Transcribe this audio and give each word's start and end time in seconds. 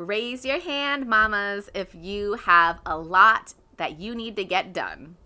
Raise 0.00 0.46
your 0.46 0.60
hand, 0.60 1.06
mamas, 1.06 1.68
if 1.74 1.94
you 1.94 2.32
have 2.46 2.80
a 2.86 2.96
lot 2.96 3.52
that 3.76 4.00
you 4.00 4.14
need 4.14 4.34
to 4.36 4.44
get 4.44 4.72
done 4.72 5.16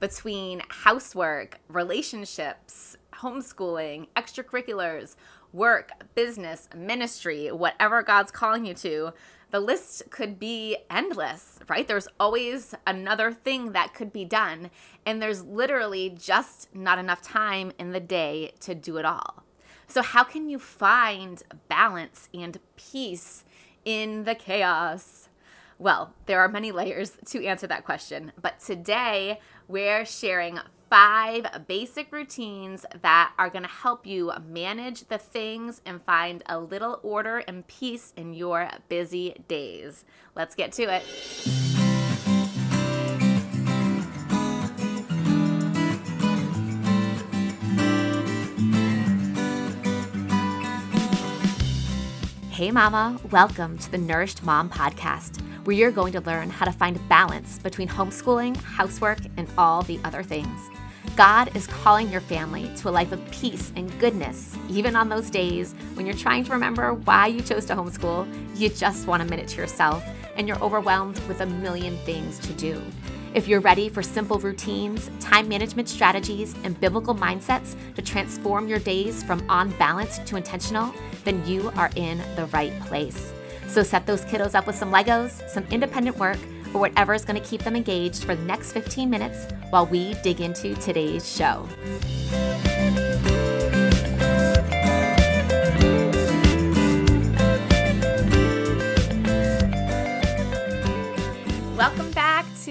between 0.00 0.62
housework, 0.70 1.60
relationships, 1.68 2.96
homeschooling, 3.12 4.06
extracurriculars, 4.16 5.16
work, 5.52 5.90
business, 6.14 6.70
ministry, 6.74 7.52
whatever 7.52 8.02
God's 8.02 8.30
calling 8.30 8.64
you 8.64 8.72
to. 8.72 9.12
The 9.50 9.60
list 9.60 10.04
could 10.08 10.38
be 10.38 10.78
endless, 10.90 11.58
right? 11.68 11.86
There's 11.86 12.08
always 12.18 12.74
another 12.86 13.32
thing 13.32 13.72
that 13.72 13.92
could 13.92 14.14
be 14.14 14.24
done, 14.24 14.70
and 15.04 15.20
there's 15.20 15.44
literally 15.44 16.08
just 16.08 16.74
not 16.74 16.98
enough 16.98 17.20
time 17.20 17.70
in 17.78 17.92
the 17.92 18.00
day 18.00 18.52
to 18.60 18.74
do 18.74 18.96
it 18.96 19.04
all. 19.04 19.44
So, 19.88 20.00
how 20.00 20.24
can 20.24 20.48
you 20.48 20.58
find 20.58 21.42
balance 21.68 22.30
and 22.32 22.58
peace 22.76 23.44
in 23.84 24.24
the 24.24 24.34
chaos? 24.34 25.28
Well, 25.78 26.14
there 26.26 26.40
are 26.40 26.48
many 26.48 26.70
layers 26.70 27.18
to 27.26 27.44
answer 27.44 27.66
that 27.66 27.84
question, 27.84 28.32
but 28.40 28.60
today 28.60 29.40
we're 29.66 30.04
sharing 30.04 30.60
five 30.88 31.66
basic 31.66 32.12
routines 32.12 32.84
that 33.00 33.32
are 33.38 33.48
going 33.48 33.62
to 33.62 33.68
help 33.68 34.06
you 34.06 34.30
manage 34.46 35.08
the 35.08 35.16
things 35.16 35.80
and 35.86 36.02
find 36.02 36.42
a 36.46 36.60
little 36.60 37.00
order 37.02 37.38
and 37.38 37.66
peace 37.66 38.12
in 38.14 38.34
your 38.34 38.68
busy 38.88 39.42
days. 39.48 40.04
Let's 40.36 40.54
get 40.54 40.70
to 40.72 40.82
it. 40.82 41.61
Hey, 52.62 52.70
Mama, 52.70 53.18
welcome 53.32 53.76
to 53.76 53.90
the 53.90 53.98
Nourished 53.98 54.44
Mom 54.44 54.70
Podcast, 54.70 55.40
where 55.64 55.74
you're 55.74 55.90
going 55.90 56.12
to 56.12 56.20
learn 56.20 56.48
how 56.48 56.64
to 56.64 56.70
find 56.70 57.08
balance 57.08 57.58
between 57.58 57.88
homeschooling, 57.88 58.54
housework, 58.54 59.18
and 59.36 59.48
all 59.58 59.82
the 59.82 59.98
other 60.04 60.22
things. 60.22 60.70
God 61.16 61.56
is 61.56 61.66
calling 61.66 62.08
your 62.08 62.20
family 62.20 62.70
to 62.76 62.88
a 62.88 62.90
life 62.90 63.10
of 63.10 63.30
peace 63.32 63.72
and 63.74 63.90
goodness, 63.98 64.56
even 64.70 64.94
on 64.94 65.08
those 65.08 65.28
days 65.28 65.74
when 65.94 66.06
you're 66.06 66.14
trying 66.14 66.44
to 66.44 66.52
remember 66.52 66.94
why 66.94 67.26
you 67.26 67.40
chose 67.40 67.64
to 67.64 67.74
homeschool, 67.74 68.28
you 68.56 68.68
just 68.68 69.08
want 69.08 69.24
a 69.24 69.26
minute 69.26 69.48
to 69.48 69.60
yourself, 69.60 70.04
and 70.36 70.46
you're 70.46 70.62
overwhelmed 70.62 71.18
with 71.26 71.40
a 71.40 71.46
million 71.46 71.96
things 72.04 72.38
to 72.38 72.52
do. 72.52 72.80
If 73.34 73.48
you're 73.48 73.60
ready 73.60 73.88
for 73.88 74.02
simple 74.02 74.38
routines, 74.38 75.10
time 75.18 75.48
management 75.48 75.88
strategies, 75.88 76.54
and 76.64 76.78
biblical 76.78 77.14
mindsets 77.14 77.74
to 77.94 78.02
transform 78.02 78.68
your 78.68 78.78
days 78.78 79.22
from 79.22 79.42
on 79.48 79.70
balance 79.78 80.18
to 80.18 80.36
intentional, 80.36 80.92
then 81.24 81.44
you 81.46 81.72
are 81.76 81.90
in 81.96 82.18
the 82.36 82.44
right 82.52 82.78
place. 82.80 83.32
So 83.68 83.82
set 83.82 84.06
those 84.06 84.22
kiddos 84.26 84.54
up 84.54 84.66
with 84.66 84.76
some 84.76 84.92
Legos, 84.92 85.48
some 85.48 85.64
independent 85.70 86.18
work, 86.18 86.38
or 86.74 86.80
whatever 86.80 87.14
is 87.14 87.24
going 87.24 87.40
to 87.40 87.48
keep 87.48 87.62
them 87.62 87.74
engaged 87.74 88.24
for 88.24 88.34
the 88.34 88.44
next 88.44 88.72
15 88.72 89.08
minutes 89.08 89.50
while 89.70 89.86
we 89.86 90.12
dig 90.22 90.42
into 90.42 90.74
today's 90.74 91.26
show. 91.34 91.66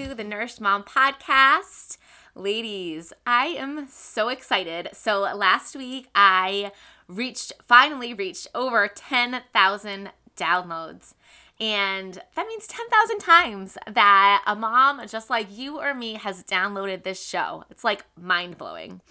To 0.08 0.16
the 0.16 0.24
Nourished 0.24 0.60
Mom 0.60 0.84
podcast. 0.84 1.98
Ladies, 2.34 3.14
I 3.28 3.48
am 3.48 3.88
so 3.88 4.30
excited. 4.30 4.90
So 4.94 5.22
last 5.36 5.76
week 5.76 6.08
I 6.16 6.72
reached, 7.08 7.54
finally 7.62 8.14
reached 8.14 8.48
over 8.56 8.88
10,000 8.88 10.12
downloads. 10.36 11.14
And 11.60 12.16
that 12.36 12.48
means 12.48 12.66
10,000 12.66 13.20
times 13.20 13.78
that 13.86 14.44
a 14.48 14.56
mom 14.56 15.06
just 15.08 15.30
like 15.30 15.56
you 15.56 15.80
or 15.80 15.94
me 15.94 16.16
has 16.16 16.44
downloaded 16.44 17.04
this 17.04 17.24
show. 17.24 17.66
It's 17.70 17.84
like 17.84 18.04
mind 18.20 18.58
blowing. 18.58 19.02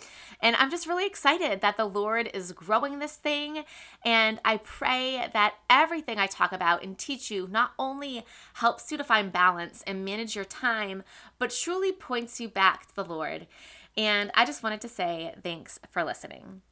And 0.42 0.56
I'm 0.56 0.70
just 0.70 0.86
really 0.86 1.06
excited 1.06 1.60
that 1.60 1.76
the 1.76 1.84
Lord 1.84 2.30
is 2.32 2.52
growing 2.52 2.98
this 2.98 3.16
thing. 3.16 3.64
And 4.04 4.40
I 4.44 4.56
pray 4.58 5.28
that 5.32 5.54
everything 5.68 6.18
I 6.18 6.26
talk 6.26 6.52
about 6.52 6.82
and 6.82 6.96
teach 6.96 7.30
you 7.30 7.46
not 7.50 7.72
only 7.78 8.24
helps 8.54 8.90
you 8.90 8.98
to 8.98 9.04
find 9.04 9.32
balance 9.32 9.82
and 9.86 10.04
manage 10.04 10.34
your 10.34 10.44
time, 10.44 11.02
but 11.38 11.50
truly 11.50 11.92
points 11.92 12.40
you 12.40 12.48
back 12.48 12.86
to 12.86 12.94
the 12.94 13.04
Lord. 13.04 13.46
And 13.96 14.30
I 14.34 14.44
just 14.44 14.62
wanted 14.62 14.80
to 14.82 14.88
say 14.88 15.34
thanks 15.42 15.78
for 15.90 16.04
listening. 16.04 16.62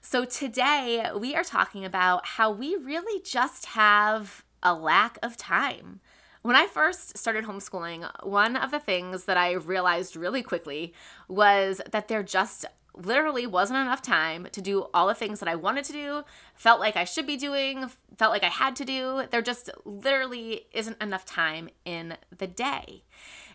So, 0.00 0.24
today 0.24 1.10
we 1.16 1.34
are 1.34 1.44
talking 1.44 1.84
about 1.84 2.24
how 2.24 2.50
we 2.50 2.76
really 2.76 3.20
just 3.22 3.66
have 3.66 4.44
a 4.62 4.72
lack 4.72 5.18
of 5.22 5.36
time. 5.36 6.00
When 6.42 6.54
I 6.56 6.66
first 6.66 7.18
started 7.18 7.44
homeschooling, 7.44 8.08
one 8.24 8.56
of 8.56 8.70
the 8.70 8.78
things 8.78 9.24
that 9.24 9.36
I 9.36 9.52
realized 9.52 10.16
really 10.16 10.42
quickly 10.42 10.94
was 11.26 11.80
that 11.90 12.08
there 12.08 12.22
just 12.22 12.64
literally 13.04 13.46
wasn't 13.46 13.78
enough 13.78 14.02
time 14.02 14.48
to 14.52 14.60
do 14.60 14.86
all 14.92 15.06
the 15.06 15.14
things 15.14 15.40
that 15.40 15.48
I 15.48 15.54
wanted 15.54 15.84
to 15.84 15.92
do, 15.92 16.24
felt 16.54 16.80
like 16.80 16.96
I 16.96 17.04
should 17.04 17.26
be 17.26 17.36
doing, 17.36 17.90
felt 18.16 18.32
like 18.32 18.42
I 18.42 18.48
had 18.48 18.76
to 18.76 18.84
do. 18.84 19.24
There 19.30 19.42
just 19.42 19.70
literally 19.84 20.66
isn't 20.72 21.00
enough 21.00 21.24
time 21.24 21.68
in 21.84 22.16
the 22.36 22.46
day. 22.46 23.04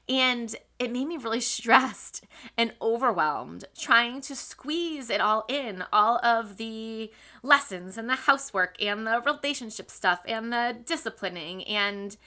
And 0.09 0.53
it 0.79 0.91
made 0.91 1.07
me 1.07 1.17
really 1.17 1.41
stressed 1.55 2.25
and 2.57 2.73
overwhelmed 2.81 3.65
trying 3.77 4.21
to 4.21 4.35
squeeze 4.35 5.09
it 5.09 5.21
all 5.21 5.45
in 5.47 5.83
all 5.93 6.19
of 6.23 6.57
the 6.57 7.11
lessons 7.41 7.97
and 7.97 8.09
the 8.09 8.15
housework 8.15 8.75
and 8.81 9.07
the 9.07 9.21
relationship 9.21 9.89
stuff 9.89 10.21
and 10.25 10.51
the 10.51 10.77
disciplining 10.85 11.63
and 11.65 12.17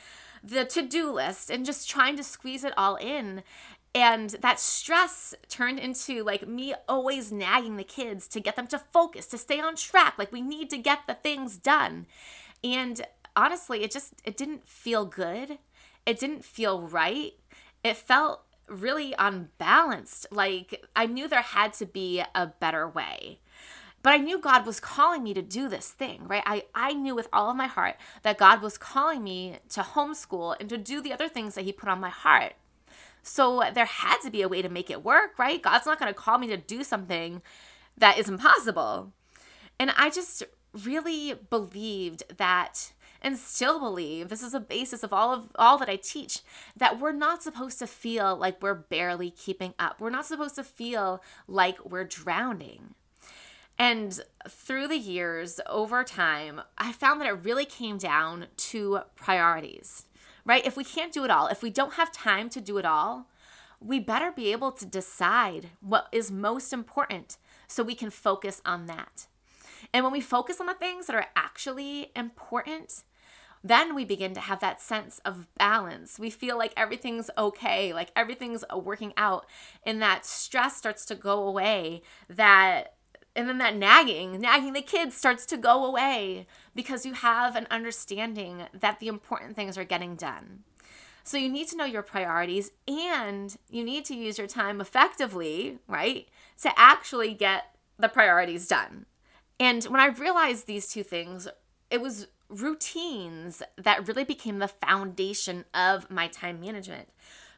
the 0.43 0.65
to 0.65 0.83
do 0.83 1.11
list 1.11 1.51
and 1.51 1.67
just 1.67 1.89
trying 1.89 2.17
to 2.17 2.23
squeeze 2.23 2.65
it 2.65 2.73
all 2.77 2.97
in. 2.97 3.43
And 3.97 4.31
that 4.43 4.61
stress 4.61 5.35
turned 5.49 5.79
into 5.79 6.23
like 6.23 6.47
me 6.47 6.75
always 6.87 7.33
nagging 7.33 7.77
the 7.77 7.85
kids 7.85 8.29
to 8.29 8.41
get 8.41 8.55
them 8.55 8.67
to 8.67 8.79
focus, 8.79 9.27
to 9.29 9.39
stay 9.39 9.59
on 9.59 9.75
track. 9.75 10.15
Like 10.19 10.31
we 10.31 10.43
need 10.43 10.69
to 10.71 10.79
get 10.79 11.07
the 11.07 11.15
things 11.15 11.57
done. 11.57 12.07
And 12.63 13.07
honestly, 13.35 13.83
it 13.83 13.91
just 13.91 14.13
it 14.25 14.37
didn't 14.37 14.69
feel 14.69 15.07
good. 15.07 15.59
It 16.05 16.19
didn't 16.19 16.45
feel 16.45 16.83
right 16.83 17.33
it 17.87 17.97
felt 17.97 18.43
really 18.69 19.15
unbalanced. 19.19 20.27
Like 20.33 20.85
I 20.97 21.07
knew 21.07 21.29
there 21.29 21.41
had 21.41 21.73
to 21.75 21.87
be 21.87 22.23
a 22.35 22.47
better 22.47 22.89
way. 22.89 23.39
But 24.03 24.13
I 24.13 24.19
knew 24.19 24.39
God 24.39 24.67
was 24.67 24.79
calling 24.79 25.25
me 25.25 25.35
to 25.35 25.43
do 25.43 25.69
this 25.69 25.91
thing, 25.91 26.29
right? 26.29 26.43
I, 26.47 26.65
I 26.75 26.93
knew 26.93 27.15
with 27.15 27.29
all 27.33 27.51
of 27.51 27.57
my 27.57 27.67
heart 27.67 27.97
that 28.23 28.39
God 28.39 28.63
was 28.63 28.79
calling 28.79 29.25
me 29.25 29.59
to 29.71 29.81
homeschool 29.81 30.57
and 30.61 30.69
to 30.69 30.79
do 30.79 31.01
the 31.01 31.13
other 31.13 31.29
things 31.29 31.55
that 31.55 31.65
He 31.65 31.73
put 31.73 31.89
on 31.89 32.01
my 32.01 32.11
heart. 32.11 32.55
So 33.27 33.65
there 33.75 33.87
had 33.87 34.19
to 34.21 34.31
be 34.31 34.43
a 34.43 34.49
way 34.49 34.63
to 34.63 34.69
make 34.69 34.89
it 34.89 35.05
work, 35.05 35.39
right? 35.39 35.61
God's 35.61 35.85
not 35.85 35.99
going 35.99 36.13
to 36.13 36.19
call 36.19 36.39
me 36.39 36.47
to 36.47 36.57
do 36.57 36.85
something 36.85 37.43
that 37.99 38.19
is 38.19 38.29
impossible. 38.29 39.13
And 39.81 39.93
I 39.97 40.11
just 40.11 40.45
really 40.85 41.35
believed 41.35 42.23
that 42.37 42.93
and 43.21 43.37
still 43.37 43.81
believe 43.81 44.29
this 44.29 44.43
is 44.43 44.55
a 44.55 44.61
basis 44.61 45.03
of 45.03 45.13
all 45.13 45.33
of 45.33 45.51
all 45.57 45.77
that 45.79 45.89
I 45.89 45.97
teach 45.97 46.43
that 46.77 47.01
we're 47.01 47.13
not 47.13 47.43
supposed 47.43 47.81
to 47.81 47.87
feel 47.89 48.37
like 48.37 48.63
we're 48.63 48.75
barely 48.75 49.31
keeping 49.31 49.75
up. 49.79 50.01
We're 50.01 50.11
not 50.11 50.27
supposed 50.27 50.55
to 50.55 50.65
feel 50.65 51.23
like 51.49 51.85
we're 51.85 52.05
drowning. 52.05 52.95
And 53.79 54.21
through 54.49 54.87
the 54.89 54.99
years, 54.99 55.61
over 55.69 56.05
time, 56.05 56.63
I 56.79 56.93
found 56.93 57.21
that 57.21 57.29
it 57.29 57.45
really 57.45 57.67
came 57.67 57.99
down 57.99 58.47
to 58.57 59.01
priorities, 59.17 60.07
right? 60.47 60.65
If 60.65 60.77
we 60.77 60.85
can't 60.85 61.13
do 61.13 61.25
it 61.25 61.31
all, 61.31 61.49
if 61.49 61.63
we 61.63 61.69
don't 61.71 61.95
have 61.95 62.11
time 62.13 62.49
to 62.51 62.61
do 62.61 62.79
it 62.79 62.87
all, 62.87 63.27
we 63.81 63.99
better 64.01 64.33
be 64.33 64.53
able 64.53 64.73
to 64.73 64.87
decide 64.87 65.71
what 65.81 66.09
is 66.13 66.31
most 66.31 66.73
important 66.73 67.37
so 67.67 67.83
we 67.83 67.95
can 67.95 68.11
focus 68.11 68.63
on 68.65 68.87
that. 68.87 69.27
And 69.93 70.05
when 70.05 70.13
we 70.13 70.21
focus 70.21 70.61
on 70.61 70.67
the 70.67 70.75
things 70.75 71.07
that 71.07 71.17
are 71.17 71.27
actually 71.37 72.11
important, 72.17 73.03
then 73.63 73.95
we 73.95 74.05
begin 74.05 74.33
to 74.35 74.41
have 74.41 74.61
that 74.61 74.81
sense 74.81 75.21
of 75.25 75.49
balance. 75.59 76.19
We 76.19 76.31
feel 76.31 76.57
like 76.57 76.73
everything's 76.77 77.31
okay, 77.37 77.93
like 77.93 78.11
everything's 78.15 78.65
working 78.75 79.13
out, 79.17 79.47
and 79.85 80.01
that 80.01 80.25
stress 80.25 80.77
starts 80.77 81.05
to 81.07 81.15
go 81.15 81.47
away. 81.47 82.03
That 82.29 82.95
and 83.35 83.49
then 83.49 83.59
that 83.59 83.77
nagging, 83.77 84.41
nagging 84.41 84.73
the 84.73 84.81
kids 84.81 85.15
starts 85.15 85.45
to 85.47 85.59
go 85.59 85.85
away 85.85 86.47
because 86.77 87.05
you 87.05 87.15
have 87.15 87.57
an 87.57 87.67
understanding 87.71 88.67
that 88.73 89.01
the 89.01 89.09
important 89.09 89.57
things 89.57 89.77
are 89.77 89.85
getting 89.85 90.15
done. 90.15 90.63
So 91.25 91.37
you 91.37 91.49
need 91.49 91.67
to 91.69 91.77
know 91.77 91.85
your 91.85 92.03
priorities 92.03 92.71
and 92.87 93.57
you 93.69 93.83
need 93.83 94.05
to 94.05 94.15
use 94.15 94.39
your 94.39 94.47
time 94.47 94.81
effectively, 94.81 95.79
right? 95.89 96.29
To 96.63 96.71
actually 96.77 97.35
get 97.35 97.75
the 97.99 98.09
priorities 98.09 98.69
done. 98.69 99.07
And 99.59 99.83
when 99.85 100.01
I 100.01 100.07
realized 100.07 100.67
these 100.67 100.89
two 100.89 101.03
things, 101.03 101.49
it 101.91 102.01
was 102.01 102.29
routines 102.49 103.63
that 103.77 104.07
really 104.07 104.23
became 104.23 104.61
the 104.61 104.69
foundation 104.69 105.65
of 105.75 106.11
my 106.11 106.29
time 106.29 106.61
management 106.61 107.09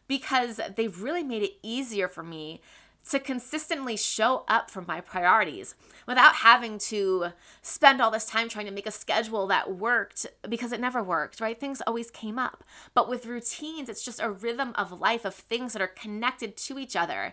because 0.07 0.61
they 0.77 0.89
really 0.89 1.23
made 1.23 1.43
it 1.43 1.59
easier 1.63 2.09
for 2.09 2.23
me 2.23 2.63
to 3.11 3.19
consistently 3.19 3.97
show 3.97 4.45
up 4.49 4.71
for 4.71 4.83
my 4.83 5.01
priorities 5.01 5.75
without 6.07 6.37
having 6.37 6.79
to 6.79 7.29
spend 7.63 8.01
all 8.01 8.11
this 8.11 8.27
time 8.27 8.49
trying 8.49 8.67
to 8.67 8.73
make 8.73 8.87
a 8.87 8.91
schedule 8.91 9.47
that 9.47 9.77
worked 9.77 10.27
because 10.49 10.73
it 10.73 10.81
never 10.81 11.03
worked, 11.03 11.41
right? 11.41 11.59
Things 11.59 11.81
always 11.87 12.11
came 12.11 12.39
up. 12.39 12.65
But 12.95 13.09
with 13.09 13.27
routines, 13.27 13.89
it's 13.89 14.05
just 14.05 14.21
a 14.21 14.31
rhythm 14.31 14.73
of 14.75 15.01
life 15.01 15.25
of 15.25 15.35
things 15.35 15.73
that 15.73 15.83
are 15.83 15.87
connected 15.89 16.57
to 16.59 16.79
each 16.79 16.97
other. 16.97 17.33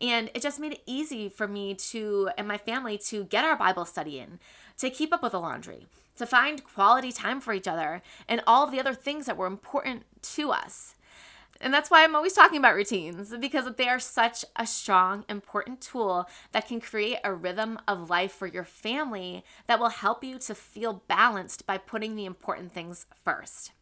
And 0.00 0.30
it 0.34 0.42
just 0.42 0.60
made 0.60 0.72
it 0.72 0.82
easy 0.86 1.28
for 1.28 1.48
me 1.48 1.74
to 1.74 2.30
and 2.36 2.48
my 2.48 2.58
family 2.58 2.98
to 2.98 3.24
get 3.24 3.44
our 3.44 3.56
Bible 3.56 3.84
study 3.84 4.18
in, 4.18 4.40
to 4.78 4.90
keep 4.90 5.12
up 5.12 5.22
with 5.22 5.32
the 5.32 5.40
laundry, 5.40 5.86
to 6.16 6.26
find 6.26 6.64
quality 6.64 7.12
time 7.12 7.40
for 7.40 7.52
each 7.54 7.68
other, 7.68 8.02
and 8.28 8.42
all 8.46 8.66
the 8.66 8.80
other 8.80 8.94
things 8.94 9.26
that 9.26 9.36
were 9.36 9.46
important 9.46 10.04
to 10.22 10.50
us. 10.50 10.93
And 11.60 11.72
that's 11.72 11.90
why 11.90 12.04
I'm 12.04 12.16
always 12.16 12.34
talking 12.34 12.58
about 12.58 12.74
routines 12.74 13.34
because 13.38 13.72
they 13.76 13.88
are 13.88 13.98
such 13.98 14.44
a 14.56 14.66
strong, 14.66 15.24
important 15.28 15.80
tool 15.80 16.28
that 16.52 16.68
can 16.68 16.80
create 16.80 17.18
a 17.24 17.32
rhythm 17.32 17.78
of 17.86 18.10
life 18.10 18.32
for 18.32 18.46
your 18.46 18.64
family 18.64 19.44
that 19.66 19.78
will 19.78 19.88
help 19.88 20.24
you 20.24 20.38
to 20.40 20.54
feel 20.54 21.02
balanced 21.08 21.66
by 21.66 21.78
putting 21.78 22.16
the 22.16 22.26
important 22.26 22.72
things 22.72 23.06
first. 23.24 23.72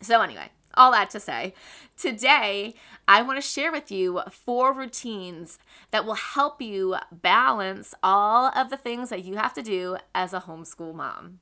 So, 0.00 0.20
anyway, 0.22 0.50
all 0.74 0.92
that 0.92 1.10
to 1.10 1.20
say, 1.20 1.54
today 1.96 2.74
I 3.06 3.22
want 3.22 3.40
to 3.40 3.46
share 3.46 3.72
with 3.72 3.90
you 3.90 4.22
four 4.30 4.72
routines 4.72 5.58
that 5.90 6.04
will 6.04 6.14
help 6.14 6.60
you 6.60 6.96
balance 7.10 7.94
all 8.02 8.46
of 8.56 8.70
the 8.70 8.76
things 8.76 9.10
that 9.10 9.24
you 9.24 9.36
have 9.36 9.54
to 9.54 9.62
do 9.62 9.96
as 10.14 10.32
a 10.32 10.40
homeschool 10.40 10.94
mom. 10.94 11.40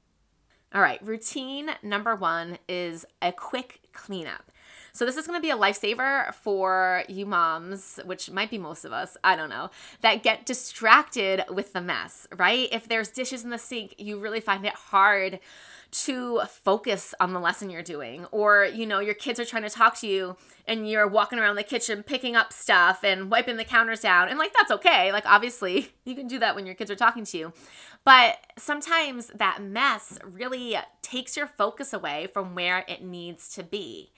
All 0.75 0.81
right, 0.81 1.03
routine 1.05 1.71
number 1.83 2.17
one 2.17 2.59
is 2.69 3.05
a 3.21 3.33
quick 3.33 3.81
cleanup. 3.93 4.51
So 4.93 5.07
this 5.07 5.17
is 5.17 5.27
going 5.27 5.39
to 5.39 5.43
be 5.43 5.51
a 5.51 5.57
lifesaver 5.57 6.35
for 6.35 7.05
you 7.09 7.25
moms, 7.25 7.99
which 8.05 8.31
might 8.31 8.51
be 8.51 8.59
most 8.59 8.85
of 8.85 8.93
us, 8.93 9.17
I 9.25 9.37
don't 9.37 9.49
know, 9.49 9.71
that 10.03 10.23
get 10.23 10.45
distracted 10.45 11.45
with 11.51 11.73
the 11.73 11.81
mess, 11.81 12.29
right? 12.37 12.69
If 12.71 12.89
there's 12.89 13.09
dishes 13.09 13.43
in 13.43 13.51
the 13.51 13.59
sink, 13.59 13.95
you 13.99 14.19
really 14.19 14.41
find 14.41 14.67
it 14.67 14.75
hard 14.75 15.41
to 15.93 16.41
focus 16.49 17.15
on 17.21 17.35
the 17.35 17.41
lesson 17.41 17.69
you're 17.69 17.83
doing. 17.83 18.25
Or 18.31 18.65
you 18.65 18.87
know 18.87 18.99
your 18.99 19.15
kids 19.15 19.39
are 19.39 19.45
trying 19.45 19.63
to 19.63 19.71
talk 19.71 19.99
to 20.01 20.07
you 20.07 20.37
and 20.67 20.89
you're 20.89 21.07
walking 21.07 21.39
around 21.39 21.57
the 21.57 21.63
kitchen 21.63 22.03
picking 22.03 22.35
up 22.35 22.53
stuff 22.53 23.05
and 23.05 23.31
wiping 23.31 23.59
the 23.59 23.65
counters 23.65 24.01
down 24.01 24.29
and 24.29 24.39
like 24.39 24.55
that's 24.55 24.71
okay. 24.71 25.13
Like 25.13 25.27
obviously 25.27 25.93
you 26.05 26.15
can 26.15 26.27
do 26.27 26.39
that 26.39 26.55
when 26.55 26.65
your 26.65 26.75
kids 26.75 26.91
are 26.91 26.97
talking 26.97 27.25
to 27.27 27.39
you. 27.39 27.53
But 28.05 28.39
sometimes 28.59 29.29
that 29.29 29.63
mess 29.63 30.19
really 30.25 30.77
takes 31.03 31.37
your 31.37 31.47
focus 31.47 31.93
away 31.93 32.29
from 32.33 32.55
where 32.55 32.85
it 32.89 33.05
needs 33.05 33.49
to 33.55 33.63
be 33.63 34.13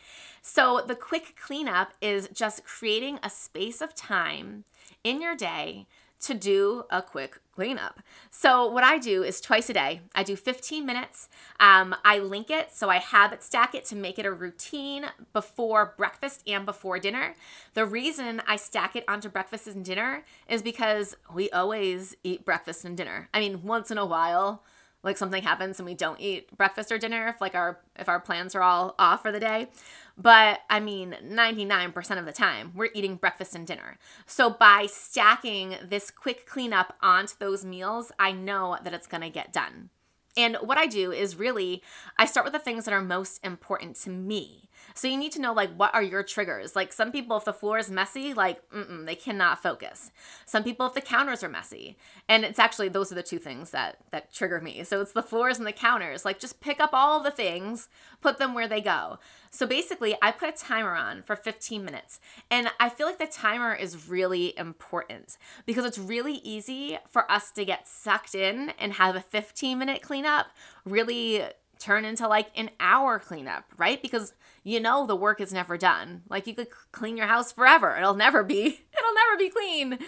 so 0.47 0.83
the 0.87 0.95
quick 0.95 1.37
cleanup 1.41 1.95
is 2.03 2.29
just 2.29 2.67
creating 2.67 3.19
a 3.23 3.31
space 3.31 3.81
of 3.81 3.95
time 3.95 4.65
in 5.03 5.23
your 5.23 5.35
day 5.35 5.87
to 6.21 6.35
do 6.35 6.85
a 6.91 7.01
quick 7.01 7.41
cleanup. 7.55 8.01
So, 8.31 8.71
what 8.71 8.85
I 8.85 8.99
do 8.99 9.23
is 9.23 9.41
twice 9.41 9.71
a 9.71 9.73
day, 9.73 10.03
I 10.15 10.23
do 10.23 10.37
15 10.37 10.85
minutes. 10.85 11.31
Um, 11.59 11.97
I 12.05 12.19
link 12.19 12.51
it, 12.51 12.75
so 12.75 12.91
I 12.91 12.99
habit 12.99 13.43
stack 13.43 13.75
it 13.75 13.87
to 13.87 13.97
make 13.97 14.19
it 14.19 14.27
a 14.27 14.33
routine 14.33 15.07
before 15.33 15.95
breakfast 15.97 16.43
and 16.47 16.67
before 16.67 16.99
dinner. 16.99 17.35
The 17.73 17.87
reason 17.87 18.43
I 18.47 18.57
stack 18.57 18.95
it 18.97 19.05
onto 19.09 19.31
breakfast 19.31 19.67
and 19.67 19.83
dinner 19.83 20.25
is 20.47 20.61
because 20.61 21.17
we 21.33 21.49
always 21.51 22.17
eat 22.23 22.45
breakfast 22.45 22.85
and 22.85 22.99
dinner. 22.99 23.31
I 23.33 23.41
mean, 23.41 23.63
once 23.63 23.91
in 23.91 23.97
a 23.97 24.05
while, 24.05 24.63
like 25.05 25.19
something 25.19 25.43
happens 25.43 25.79
and 25.79 25.87
we 25.87 25.95
don't 25.95 26.21
eat 26.21 26.57
breakfast 26.57 26.91
or 26.91 26.99
dinner 26.99 27.29
if 27.29 27.41
like 27.41 27.55
our 27.55 27.79
if 27.97 28.09
our 28.09 28.19
plans 28.19 28.55
are 28.55 28.63
all 28.63 28.95
off 28.99 29.23
for 29.23 29.31
the 29.31 29.39
day 29.39 29.69
but 30.17 30.61
i 30.71 30.81
mean 30.81 31.17
99% 31.25 32.19
of 32.19 32.27
the 32.27 32.33
time 32.33 32.73
we're 32.75 32.91
eating 32.95 33.17
breakfast 33.17 33.55
and 33.55 33.67
dinner 33.67 33.99
so 34.27 34.51
by 34.51 34.87
stacking 34.87 35.77
this 35.83 36.11
quick 36.11 36.47
cleanup 36.47 36.95
onto 37.01 37.35
those 37.39 37.65
meals 37.65 38.13
i 38.19 38.33
know 38.33 38.79
that 38.83 38.95
it's 38.95 39.07
to 39.23 39.31
get 39.31 39.53
done 39.53 39.91
and 40.37 40.57
what 40.57 40.79
I 40.79 40.87
do 40.87 41.13
is 41.13 41.37
really, 41.37 41.83
I 42.19 42.27
start 42.27 42.45
with 42.45 42.53
the 42.53 42.59
things 42.59 42.85
that 42.85 42.95
are 42.95 43.01
most 43.01 43.45
important 43.45 43.97
to 44.03 44.11
me. 44.11 44.69
So 44.95 45.09
you 45.09 45.17
need 45.17 45.33
to 45.33 45.41
know 45.41 45.53
like 45.53 45.75
what 45.75 45.95
are 45.95 46.03
your 46.03 46.23
triggers. 46.23 46.77
Like 46.77 46.93
some 46.93 47.13
people, 47.13 47.37
if 47.37 47.45
the 47.45 47.53
floor 47.53 47.79
is 47.79 47.91
messy, 47.91 48.35
like 48.35 48.63
they 48.73 49.15
cannot 49.15 49.63
focus. 49.63 50.11
Some 50.47 50.65
people, 50.65 50.87
if 50.87 50.95
the 50.95 51.01
counters 51.01 51.43
are 51.43 51.49
messy, 51.49 51.97
and 52.29 52.45
it's 52.45 52.59
actually 52.59 52.89
those 52.89 53.11
are 53.11 53.17
the 53.17 53.23
two 53.23 53.39
things 53.39 53.71
that 53.71 53.99
that 54.11 54.33
trigger 54.33 54.61
me. 54.61 54.85
So 54.85 55.01
it's 55.01 55.13
the 55.13 55.23
floors 55.23 55.59
and 55.59 55.67
the 55.67 55.73
counters. 55.73 56.25
Like 56.25 56.39
just 56.39 56.61
pick 56.61 56.81
up 56.81 56.91
all 56.93 57.23
the 57.23 57.31
things, 57.31 57.89
put 58.21 58.39
them 58.39 58.55
where 58.55 58.69
they 58.69 58.81
go. 58.81 59.19
So 59.51 59.67
basically, 59.67 60.17
I 60.21 60.33
put 60.33 60.49
a 60.49 60.53
timer 60.53 60.97
on 60.97 61.23
for 61.23 61.37
15 61.37 61.85
minutes. 61.85 62.19
And 62.51 62.69
I 62.81 62.89
feel 62.89 63.07
like 63.07 63.19
the 63.19 63.27
timer 63.27 63.73
is 63.73 64.09
really 64.09 64.53
important 64.59 65.39
because 65.65 65.85
it's 65.85 65.99
really 65.99 66.41
easy 66.43 66.99
for 67.09 67.31
us 67.31 67.53
to 67.53 67.65
get 67.65 67.87
sucked 67.87 68.35
in 68.35 68.71
and 68.79 68.95
have 68.95 69.15
a 69.15 69.21
15 69.21 69.79
minute 69.79 70.03
cleanup 70.03 70.47
really 70.85 71.45
turn 71.79 72.05
into 72.05 72.27
like 72.27 72.49
an 72.57 72.71
hour 72.81 73.19
cleanup, 73.19 73.65
right? 73.77 74.01
Because 74.01 74.33
you 74.65 74.81
know 74.81 75.07
the 75.07 75.15
work 75.15 75.41
is 75.41 75.53
never 75.53 75.77
done. 75.77 76.23
Like 76.29 76.47
you 76.47 76.55
could 76.55 76.69
clean 76.91 77.17
your 77.17 77.27
house 77.27 77.53
forever. 77.53 77.97
It'll 77.97 78.15
never 78.15 78.43
be 78.43 78.61
it'll 78.99 79.15
never 79.15 79.39
be 79.39 79.51
clean. 79.51 79.99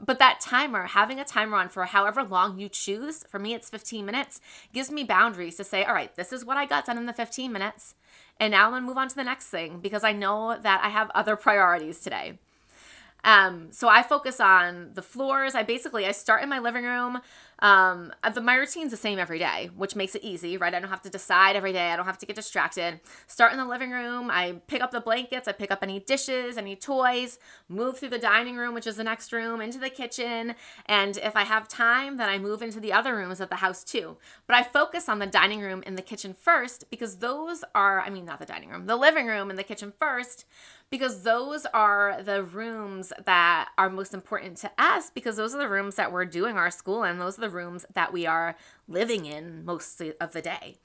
But 0.00 0.18
that 0.18 0.40
timer, 0.40 0.86
having 0.86 1.20
a 1.20 1.24
timer 1.24 1.58
on 1.58 1.68
for 1.68 1.84
however 1.84 2.24
long 2.24 2.58
you 2.58 2.68
choose, 2.68 3.24
for 3.28 3.38
me 3.38 3.54
it's 3.54 3.68
15 3.70 4.04
minutes, 4.04 4.40
gives 4.72 4.90
me 4.90 5.04
boundaries 5.04 5.56
to 5.56 5.64
say, 5.64 5.84
"All 5.84 5.94
right, 5.94 6.14
this 6.16 6.32
is 6.32 6.44
what 6.44 6.56
I 6.56 6.66
got 6.66 6.86
done 6.86 6.98
in 6.98 7.06
the 7.06 7.12
15 7.12 7.52
minutes." 7.52 7.94
And 8.40 8.52
now 8.52 8.64
I'm 8.64 8.70
going 8.70 8.82
to 8.82 8.88
move 8.88 8.96
on 8.96 9.08
to 9.08 9.14
the 9.14 9.22
next 9.22 9.48
thing 9.48 9.80
because 9.80 10.02
I 10.02 10.12
know 10.12 10.56
that 10.58 10.80
I 10.82 10.88
have 10.88 11.10
other 11.10 11.36
priorities 11.36 12.00
today. 12.00 12.38
Um, 13.22 13.68
so 13.70 13.88
I 13.88 14.02
focus 14.02 14.40
on 14.40 14.92
the 14.94 15.02
floors. 15.02 15.54
I 15.54 15.62
basically 15.62 16.06
I 16.06 16.12
start 16.12 16.42
in 16.42 16.48
my 16.48 16.58
living 16.58 16.84
room. 16.84 17.20
Um, 17.60 18.12
the, 18.34 18.40
my 18.40 18.54
routine's 18.56 18.90
the 18.90 18.96
same 18.96 19.18
every 19.18 19.38
day, 19.38 19.70
which 19.76 19.94
makes 19.94 20.14
it 20.14 20.24
easy, 20.24 20.56
right? 20.56 20.72
I 20.74 20.80
don't 20.80 20.90
have 20.90 21.02
to 21.02 21.10
decide 21.10 21.56
every 21.56 21.72
day. 21.72 21.90
I 21.90 21.96
don't 21.96 22.06
have 22.06 22.18
to 22.18 22.26
get 22.26 22.36
distracted. 22.36 23.00
Start 23.26 23.52
in 23.52 23.58
the 23.58 23.66
living 23.66 23.90
room. 23.90 24.30
I 24.30 24.60
pick 24.66 24.82
up 24.82 24.90
the 24.90 25.00
blankets. 25.00 25.46
I 25.48 25.52
pick 25.52 25.70
up 25.70 25.82
any 25.82 26.00
dishes, 26.00 26.56
any 26.56 26.76
toys. 26.76 27.38
Move 27.68 27.98
through 27.98 28.10
the 28.10 28.18
dining 28.18 28.56
room, 28.56 28.74
which 28.74 28.86
is 28.86 28.96
the 28.96 29.04
next 29.04 29.32
room, 29.32 29.60
into 29.60 29.78
the 29.78 29.90
kitchen. 29.90 30.54
And 30.86 31.16
if 31.18 31.36
I 31.36 31.44
have 31.44 31.68
time, 31.68 32.16
then 32.16 32.28
I 32.28 32.38
move 32.38 32.62
into 32.62 32.80
the 32.80 32.92
other 32.92 33.16
rooms 33.16 33.40
of 33.40 33.48
the 33.48 33.56
house 33.56 33.84
too. 33.84 34.16
But 34.46 34.56
I 34.56 34.62
focus 34.62 35.08
on 35.08 35.18
the 35.18 35.26
dining 35.26 35.60
room 35.60 35.82
and 35.86 35.98
the 35.98 36.02
kitchen 36.02 36.34
first 36.34 36.90
because 36.90 37.16
those 37.16 37.64
are, 37.74 38.00
I 38.00 38.10
mean, 38.10 38.24
not 38.24 38.38
the 38.38 38.46
dining 38.46 38.70
room, 38.70 38.86
the 38.86 38.96
living 38.96 39.26
room 39.26 39.50
and 39.50 39.58
the 39.58 39.64
kitchen 39.64 39.92
first 39.98 40.44
because 40.90 41.22
those 41.22 41.66
are 41.72 42.20
the 42.22 42.42
rooms 42.42 43.12
that 43.24 43.68
are 43.78 43.88
most 43.88 44.12
important 44.12 44.56
to 44.58 44.70
us 44.76 45.10
because 45.10 45.36
those 45.36 45.54
are 45.54 45.58
the 45.58 45.68
rooms 45.68 45.94
that 45.94 46.12
we're 46.12 46.24
doing 46.24 46.56
our 46.56 46.70
school 46.70 47.04
in. 47.04 47.18
Those 47.18 47.38
are 47.38 47.42
the 47.42 47.50
rooms 47.50 47.86
that 47.94 48.12
we 48.12 48.26
are 48.26 48.56
living 48.88 49.24
in 49.24 49.64
most 49.64 50.02
of 50.20 50.32
the 50.32 50.42
day. 50.42 50.76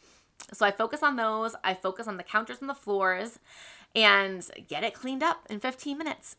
So 0.53 0.65
I 0.65 0.71
focus 0.71 1.01
on 1.01 1.15
those. 1.15 1.55
I 1.63 1.73
focus 1.73 2.07
on 2.07 2.17
the 2.17 2.23
counters 2.23 2.59
and 2.61 2.69
the 2.69 2.75
floors 2.75 3.39
and 3.95 4.47
get 4.67 4.83
it 4.83 4.93
cleaned 4.93 5.23
up 5.23 5.47
in 5.49 5.59
15 5.59 5.97
minutes. 5.97 6.35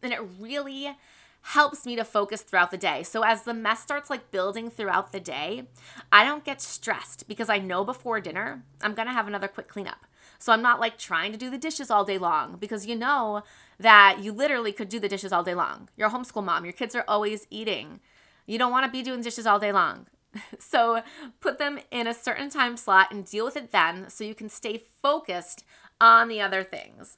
And 0.00 0.12
it 0.12 0.20
really 0.38 0.96
helps 1.42 1.86
me 1.86 1.96
to 1.96 2.04
focus 2.04 2.42
throughout 2.42 2.70
the 2.70 2.76
day. 2.76 3.02
So 3.02 3.24
as 3.24 3.42
the 3.42 3.54
mess 3.54 3.80
starts 3.80 4.10
like 4.10 4.30
building 4.30 4.70
throughout 4.70 5.12
the 5.12 5.20
day, 5.20 5.64
I 6.12 6.24
don't 6.24 6.44
get 6.44 6.60
stressed 6.60 7.26
because 7.26 7.48
I 7.48 7.58
know 7.58 7.84
before 7.84 8.20
dinner 8.20 8.62
I'm 8.80 8.94
going 8.94 9.08
to 9.08 9.14
have 9.14 9.26
another 9.26 9.48
quick 9.48 9.66
cleanup. 9.66 10.04
So 10.38 10.52
I'm 10.52 10.62
not 10.62 10.80
like 10.80 10.98
trying 10.98 11.32
to 11.32 11.38
do 11.38 11.50
the 11.50 11.58
dishes 11.58 11.90
all 11.90 12.04
day 12.04 12.18
long 12.18 12.56
because 12.56 12.86
you 12.86 12.94
know 12.94 13.42
that 13.78 14.18
you 14.22 14.32
literally 14.32 14.72
could 14.72 14.88
do 14.88 15.00
the 15.00 15.08
dishes 15.08 15.32
all 15.32 15.42
day 15.42 15.54
long. 15.54 15.88
You're 15.96 16.08
a 16.08 16.12
homeschool 16.12 16.44
mom, 16.44 16.64
your 16.64 16.72
kids 16.72 16.94
are 16.94 17.04
always 17.08 17.46
eating. 17.50 18.00
You 18.46 18.58
don't 18.58 18.72
want 18.72 18.86
to 18.86 18.92
be 18.92 19.02
doing 19.02 19.20
dishes 19.20 19.46
all 19.46 19.58
day 19.58 19.72
long. 19.72 20.06
So 20.58 21.02
put 21.40 21.58
them 21.58 21.80
in 21.90 22.06
a 22.06 22.14
certain 22.14 22.50
time 22.50 22.76
slot 22.76 23.10
and 23.10 23.24
deal 23.24 23.46
with 23.46 23.56
it 23.56 23.72
then 23.72 24.10
so 24.10 24.24
you 24.24 24.34
can 24.34 24.48
stay 24.48 24.84
focused 25.02 25.64
on 26.00 26.28
the 26.28 26.40
other 26.40 26.62
things. 26.62 27.16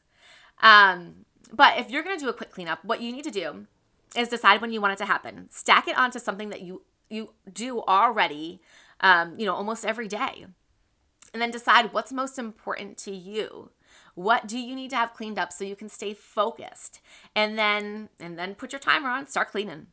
Um, 0.63 1.27
but 1.53 1.79
if 1.79 1.91
you're 1.91 2.05
going 2.05 2.17
to 2.17 2.25
do 2.25 2.31
a 2.31 2.33
quick 2.33 2.53
cleanup, 2.53 2.85
what 2.85 3.03
you 3.03 3.13
need 3.13 3.25
to 3.25 3.31
do 3.31 3.67
is 4.17 4.29
decide 4.29 4.61
when 4.61 4.73
you 4.73 4.81
want 4.81 4.93
it 4.93 4.99
to 4.99 5.07
happen. 5.07 5.49
Stack 5.51 5.89
it 5.89 5.99
onto 5.99 6.19
something 6.19 6.51
that 6.51 6.63
you 6.63 6.83
you 7.09 7.35
do 7.53 7.81
already, 7.83 8.61
um, 9.01 9.35
you 9.37 9.45
know, 9.45 9.55
almost 9.55 9.85
every 9.85 10.07
day 10.07 10.47
and 11.33 11.41
then 11.41 11.51
decide 11.51 11.93
what's 11.93 12.13
most 12.13 12.39
important 12.39 12.97
to 12.99 13.13
you. 13.15 13.71
What 14.15 14.47
do 14.47 14.59
you 14.59 14.75
need 14.75 14.91
to 14.91 14.97
have 14.97 15.15
cleaned 15.15 15.39
up 15.39 15.53
so 15.53 15.65
you 15.65 15.77
can 15.77 15.89
stay 15.89 16.15
focused? 16.15 17.01
And 17.35 17.59
then 17.59 18.09
and 18.19 18.39
then 18.39 18.55
put 18.55 18.73
your 18.73 18.81
timer 18.81 19.09
on 19.09 19.27
start 19.27 19.51
cleaning. 19.51 19.87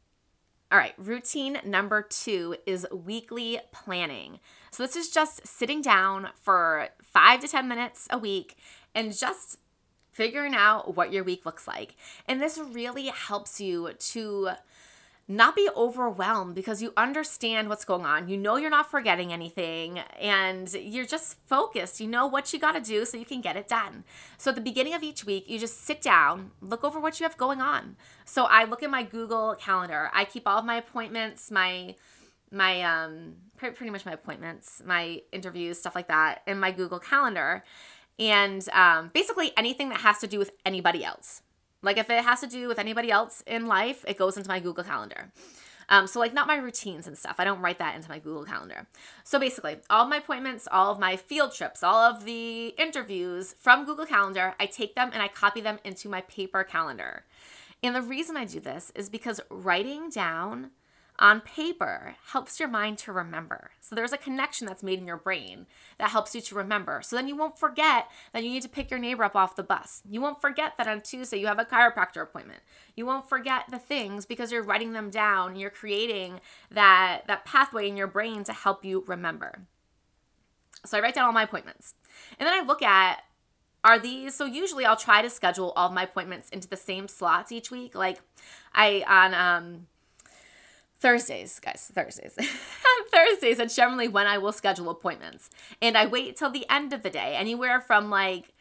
All 0.71 0.77
right 0.77 0.93
routine 0.97 1.59
number 1.63 2.01
two 2.01 2.55
is 2.65 2.87
weekly 2.91 3.59
planning. 3.71 4.39
So 4.71 4.83
this 4.83 4.95
is 4.95 5.09
just 5.09 5.45
sitting 5.47 5.81
down 5.81 6.29
for 6.41 6.89
five 7.01 7.39
to 7.41 7.47
ten 7.47 7.67
minutes 7.67 8.07
a 8.09 8.17
week 8.17 8.57
and 8.93 9.15
just 9.15 9.59
figuring 10.11 10.55
out 10.55 10.95
what 10.95 11.13
your 11.13 11.23
week 11.23 11.45
looks 11.45 11.67
like. 11.67 11.95
And 12.27 12.41
this 12.41 12.57
really 12.57 13.07
helps 13.07 13.61
you 13.61 13.91
to 13.93 14.49
not 15.27 15.55
be 15.55 15.69
overwhelmed 15.75 16.55
because 16.55 16.81
you 16.81 16.93
understand 16.95 17.67
what's 17.67 17.83
going 17.83 18.05
on. 18.05 18.29
You 18.29 18.37
know 18.37 18.55
you're 18.55 18.69
not 18.69 18.89
forgetting 18.89 19.33
anything 19.33 19.99
and 20.19 20.71
you're 20.73 21.05
just 21.05 21.37
focused. 21.45 21.99
You 21.99 22.07
know 22.07 22.25
what 22.25 22.53
you 22.53 22.59
got 22.59 22.73
to 22.73 22.81
do 22.81 23.03
so 23.03 23.17
you 23.17 23.25
can 23.25 23.41
get 23.41 23.57
it 23.57 23.67
done. 23.67 24.05
So 24.37 24.51
at 24.51 24.55
the 24.55 24.61
beginning 24.61 24.93
of 24.93 25.03
each 25.03 25.25
week, 25.25 25.49
you 25.49 25.59
just 25.59 25.83
sit 25.83 26.01
down, 26.01 26.51
look 26.61 26.83
over 26.85 26.99
what 26.99 27.19
you 27.19 27.25
have 27.25 27.35
going 27.35 27.59
on. 27.59 27.97
So 28.23 28.45
I 28.45 28.63
look 28.63 28.83
at 28.83 28.89
my 28.89 29.03
Google 29.03 29.55
Calendar. 29.55 30.09
I 30.13 30.23
keep 30.23 30.47
all 30.47 30.59
of 30.59 30.65
my 30.65 30.77
appointments, 30.77 31.51
my 31.51 31.95
my 32.49 32.81
um 32.83 33.35
pretty 33.57 33.89
much 33.89 34.05
my 34.05 34.13
appointments, 34.13 34.81
my 34.85 35.21
interviews, 35.33 35.77
stuff 35.79 35.95
like 35.95 36.07
that 36.07 36.41
in 36.47 36.59
my 36.59 36.71
Google 36.71 36.99
Calendar. 36.99 37.63
And 38.19 38.67
um, 38.69 39.11
basically 39.13 39.51
anything 39.57 39.89
that 39.89 39.99
has 40.01 40.19
to 40.19 40.27
do 40.27 40.39
with 40.39 40.51
anybody 40.65 41.03
else. 41.03 41.41
Like 41.81 41.97
if 41.97 42.09
it 42.09 42.23
has 42.23 42.41
to 42.41 42.47
do 42.47 42.67
with 42.67 42.79
anybody 42.79 43.11
else 43.11 43.43
in 43.45 43.65
life, 43.65 44.03
it 44.07 44.17
goes 44.17 44.37
into 44.37 44.49
my 44.49 44.59
Google 44.59 44.83
Calendar. 44.83 45.31
Um, 45.89 46.05
so 46.05 46.19
like 46.19 46.33
not 46.33 46.47
my 46.47 46.57
routines 46.57 47.07
and 47.07 47.17
stuff. 47.17 47.35
I 47.37 47.45
don't 47.45 47.61
write 47.61 47.79
that 47.79 47.95
into 47.95 48.09
my 48.09 48.19
Google 48.19 48.43
Calendar. 48.43 48.87
So 49.23 49.39
basically, 49.39 49.77
all 49.89 50.03
of 50.03 50.09
my 50.09 50.17
appointments, 50.17 50.67
all 50.69 50.91
of 50.91 50.99
my 50.99 51.15
field 51.15 51.53
trips, 51.53 51.81
all 51.81 51.95
of 51.95 52.25
the 52.25 52.69
interviews 52.77 53.55
from 53.57 53.85
Google 53.85 54.05
Calendar, 54.05 54.55
I 54.59 54.65
take 54.65 54.95
them 54.95 55.11
and 55.13 55.21
I 55.21 55.27
copy 55.27 55.61
them 55.61 55.79
into 55.83 56.09
my 56.09 56.21
paper 56.21 56.63
calendar. 56.63 57.23
And 57.83 57.95
the 57.95 58.01
reason 58.01 58.35
I 58.35 58.45
do 58.45 58.59
this 58.59 58.91
is 58.95 59.09
because 59.09 59.39
writing 59.49 60.09
down 60.09 60.71
on 61.19 61.41
paper 61.41 62.15
helps 62.27 62.59
your 62.59 62.69
mind 62.69 62.99
to 62.99 63.11
remember. 63.11 63.71
So 63.81 63.95
there's 63.95 64.13
a 64.13 64.17
connection 64.17 64.67
that's 64.67 64.83
made 64.83 64.99
in 64.99 65.07
your 65.07 65.17
brain 65.17 65.65
that 65.97 66.11
helps 66.11 66.35
you 66.35 66.41
to 66.41 66.55
remember. 66.55 67.01
So 67.03 67.15
then 67.15 67.27
you 67.27 67.35
won't 67.35 67.57
forget 67.57 68.07
that 68.33 68.43
you 68.43 68.49
need 68.49 68.61
to 68.61 68.69
pick 68.69 68.91
your 68.91 68.99
neighbor 68.99 69.23
up 69.23 69.35
off 69.35 69.55
the 69.55 69.63
bus. 69.63 70.03
You 70.07 70.21
won't 70.21 70.41
forget 70.41 70.73
that 70.77 70.87
on 70.87 71.01
Tuesday 71.01 71.39
you 71.39 71.47
have 71.47 71.59
a 71.59 71.65
chiropractor 71.65 72.21
appointment. 72.21 72.61
You 72.95 73.05
won't 73.07 73.27
forget 73.27 73.65
the 73.71 73.79
things 73.79 74.27
because 74.27 74.51
you're 74.51 74.63
writing 74.63 74.93
them 74.93 75.09
down 75.09 75.51
and 75.51 75.61
you're 75.61 75.71
creating 75.71 76.39
that 76.69 77.23
that 77.27 77.45
pathway 77.45 77.87
in 77.87 77.97
your 77.97 78.07
brain 78.07 78.43
to 78.43 78.53
help 78.53 78.85
you 78.85 79.03
remember. 79.07 79.61
So 80.85 80.97
I 80.97 81.01
write 81.01 81.15
down 81.15 81.25
all 81.25 81.31
my 81.31 81.43
appointments. 81.43 81.95
And 82.39 82.45
then 82.45 82.53
I 82.53 82.65
look 82.65 82.83
at 82.83 83.23
are 83.83 83.97
these 83.97 84.35
so 84.35 84.45
usually 84.45 84.85
I'll 84.85 84.95
try 84.95 85.23
to 85.23 85.29
schedule 85.29 85.73
all 85.75 85.89
my 85.89 86.03
appointments 86.03 86.49
into 86.49 86.67
the 86.67 86.77
same 86.77 87.07
slots 87.07 87.51
each 87.51 87.71
week. 87.71 87.95
Like 87.95 88.21
I 88.73 89.03
on 89.07 89.33
um 89.33 89.87
Thursdays, 90.99 91.59
guys, 91.59 91.91
Thursdays. 91.93 92.35
Thursdays, 93.11 93.57
that's 93.57 93.75
generally 93.75 94.07
when 94.07 94.27
I 94.27 94.37
will 94.37 94.51
schedule 94.51 94.89
appointments. 94.89 95.49
And 95.81 95.97
I 95.97 96.05
wait 96.07 96.37
till 96.37 96.49
the 96.49 96.65
end 96.69 96.93
of 96.93 97.03
the 97.03 97.09
day, 97.09 97.35
anywhere 97.35 97.79
from 97.79 98.09
like 98.09 98.53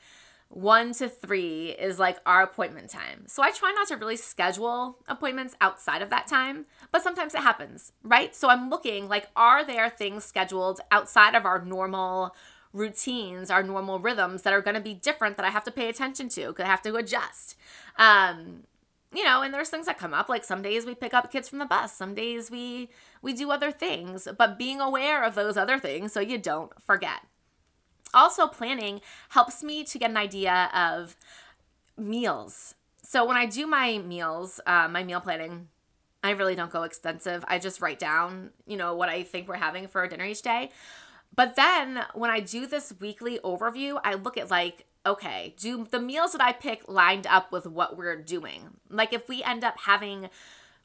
one 0.48 0.92
to 0.94 1.08
three 1.08 1.70
is 1.70 1.98
like 1.98 2.18
our 2.24 2.42
appointment 2.42 2.90
time. 2.90 3.24
So 3.26 3.42
I 3.42 3.50
try 3.50 3.72
not 3.72 3.88
to 3.88 3.96
really 3.96 4.16
schedule 4.16 4.98
appointments 5.08 5.56
outside 5.60 6.02
of 6.02 6.10
that 6.10 6.26
time, 6.26 6.66
but 6.92 7.02
sometimes 7.02 7.34
it 7.34 7.40
happens, 7.40 7.92
right? 8.02 8.34
So 8.34 8.48
I'm 8.48 8.70
looking 8.70 9.08
like, 9.08 9.28
are 9.34 9.64
there 9.64 9.90
things 9.90 10.24
scheduled 10.24 10.80
outside 10.90 11.34
of 11.34 11.44
our 11.44 11.64
normal 11.64 12.34
routines, 12.72 13.50
our 13.50 13.62
normal 13.62 13.98
rhythms 13.98 14.42
that 14.42 14.52
are 14.52 14.60
going 14.60 14.76
to 14.76 14.80
be 14.80 14.94
different 14.94 15.36
that 15.36 15.46
I 15.46 15.50
have 15.50 15.64
to 15.64 15.70
pay 15.70 15.88
attention 15.88 16.28
to, 16.30 16.48
because 16.48 16.64
I 16.64 16.68
have 16.68 16.82
to 16.82 16.94
adjust. 16.96 17.56
Um, 17.98 18.64
you 19.14 19.24
know 19.24 19.42
and 19.42 19.52
there's 19.54 19.68
things 19.68 19.86
that 19.86 19.98
come 19.98 20.14
up 20.14 20.28
like 20.28 20.44
some 20.44 20.62
days 20.62 20.84
we 20.84 20.94
pick 20.94 21.14
up 21.14 21.30
kids 21.30 21.48
from 21.48 21.58
the 21.58 21.64
bus 21.64 21.96
some 21.96 22.14
days 22.14 22.50
we 22.50 22.88
we 23.22 23.32
do 23.32 23.50
other 23.50 23.70
things 23.70 24.26
but 24.36 24.58
being 24.58 24.80
aware 24.80 25.22
of 25.22 25.34
those 25.34 25.56
other 25.56 25.78
things 25.78 26.12
so 26.12 26.20
you 26.20 26.38
don't 26.38 26.72
forget. 26.82 27.20
Also 28.14 28.46
planning 28.46 29.00
helps 29.30 29.62
me 29.62 29.84
to 29.84 29.98
get 29.98 30.10
an 30.10 30.16
idea 30.16 30.70
of 30.74 31.16
meals. 31.96 32.74
So 33.02 33.24
when 33.24 33.36
i 33.36 33.46
do 33.46 33.66
my 33.66 33.98
meals 33.98 34.60
uh, 34.66 34.88
my 34.88 35.04
meal 35.04 35.20
planning 35.20 35.68
i 36.22 36.30
really 36.30 36.54
don't 36.54 36.72
go 36.72 36.82
extensive. 36.82 37.44
I 37.46 37.58
just 37.58 37.80
write 37.80 37.98
down 37.98 38.50
you 38.66 38.76
know 38.76 38.94
what 38.94 39.08
i 39.08 39.22
think 39.22 39.48
we're 39.48 39.56
having 39.56 39.86
for 39.88 40.06
dinner 40.08 40.24
each 40.24 40.42
day. 40.42 40.70
But 41.34 41.54
then 41.54 42.02
when 42.14 42.30
i 42.30 42.40
do 42.40 42.66
this 42.66 42.92
weekly 43.00 43.38
overview 43.44 44.00
i 44.02 44.14
look 44.14 44.36
at 44.36 44.50
like 44.50 44.86
okay, 45.06 45.54
do 45.56 45.86
the 45.90 46.00
meals 46.00 46.32
that 46.32 46.40
I 46.40 46.52
pick 46.52 46.88
lined 46.88 47.26
up 47.26 47.52
with 47.52 47.66
what 47.66 47.96
we're 47.96 48.20
doing? 48.20 48.78
Like 48.90 49.12
if 49.12 49.28
we 49.28 49.42
end 49.42 49.64
up 49.64 49.80
having 49.80 50.28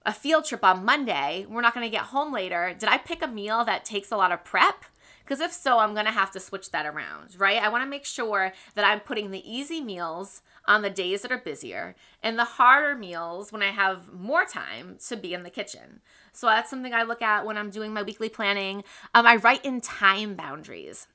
a 0.06 0.14
field 0.14 0.46
trip 0.46 0.64
on 0.64 0.86
Monday, 0.86 1.46
we're 1.50 1.62
not 1.62 1.74
going 1.74 1.86
to 1.86 1.96
get 1.96 2.08
home 2.08 2.34
later. 2.34 2.76
Did 2.78 2.90
I 2.90 2.98
pick 2.98 3.22
a 3.22 3.28
meal 3.28 3.64
that 3.66 3.86
takes 3.86 4.12
a 4.12 4.18
lot 4.18 4.32
of 4.32 4.44
prep? 4.44 4.86
Because 5.24 5.40
if 5.40 5.54
so, 5.54 5.80
I'm 5.80 5.94
going 5.94 6.08
to 6.08 6.12
have 6.12 6.32
to 6.32 6.40
switch 6.40 6.72
that 6.72 6.86
around, 6.86 7.36
right? 7.38 7.62
I 7.62 7.70
want 7.70 7.84
to 7.84 7.90
make 7.90 8.06
sure 8.06 8.52
that 8.74 8.84
I'm 8.84 9.00
putting 9.00 9.32
the 9.32 9.50
easy 9.50 9.80
meals 9.80 10.42
on 10.66 10.82
the 10.82 10.90
days 10.90 11.22
that 11.22 11.32
are 11.32 11.38
busier 11.38 11.96
and 12.22 12.38
the 12.38 12.44
harder 12.44 12.98
meals 12.98 13.52
when 13.52 13.62
I 13.62 13.72
have 13.72 14.12
more 14.12 14.46
time 14.46 14.98
to 15.08 15.16
be 15.16 15.34
in 15.34 15.44
the 15.44 15.50
kitchen. 15.50 16.02
So 16.34 16.48
that's 16.48 16.70
something 16.70 16.94
I 16.94 17.04
look 17.04 17.22
at 17.22 17.46
when 17.46 17.58
I'm 17.58 17.70
doing 17.70 17.94
my 17.94 18.04
weekly 18.04 18.30
planning. 18.30 18.84
Um, 19.14 19.26
I 19.26 19.36
write 19.38 19.64
in 19.64 19.80
time 19.80 20.36
boundaries. 20.36 21.08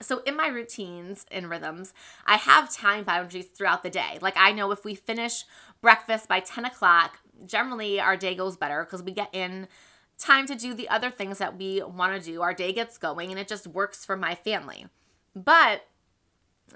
So, 0.00 0.22
in 0.26 0.36
my 0.36 0.48
routines 0.48 1.24
and 1.30 1.48
rhythms, 1.48 1.94
I 2.26 2.36
have 2.36 2.72
time 2.72 3.04
boundaries 3.04 3.46
throughout 3.46 3.82
the 3.82 3.90
day. 3.90 4.18
Like, 4.20 4.36
I 4.36 4.52
know 4.52 4.70
if 4.72 4.84
we 4.84 4.94
finish 4.94 5.44
breakfast 5.80 6.28
by 6.28 6.40
10 6.40 6.64
o'clock, 6.64 7.18
generally 7.46 8.00
our 8.00 8.16
day 8.16 8.34
goes 8.34 8.56
better 8.56 8.84
because 8.84 9.02
we 9.02 9.12
get 9.12 9.28
in 9.32 9.68
time 10.18 10.46
to 10.46 10.54
do 10.54 10.74
the 10.74 10.88
other 10.88 11.10
things 11.10 11.38
that 11.38 11.56
we 11.56 11.82
want 11.82 12.20
to 12.20 12.30
do. 12.30 12.42
Our 12.42 12.54
day 12.54 12.72
gets 12.72 12.98
going 12.98 13.30
and 13.30 13.38
it 13.38 13.48
just 13.48 13.66
works 13.66 14.04
for 14.04 14.16
my 14.16 14.34
family. 14.34 14.86
But 15.34 15.86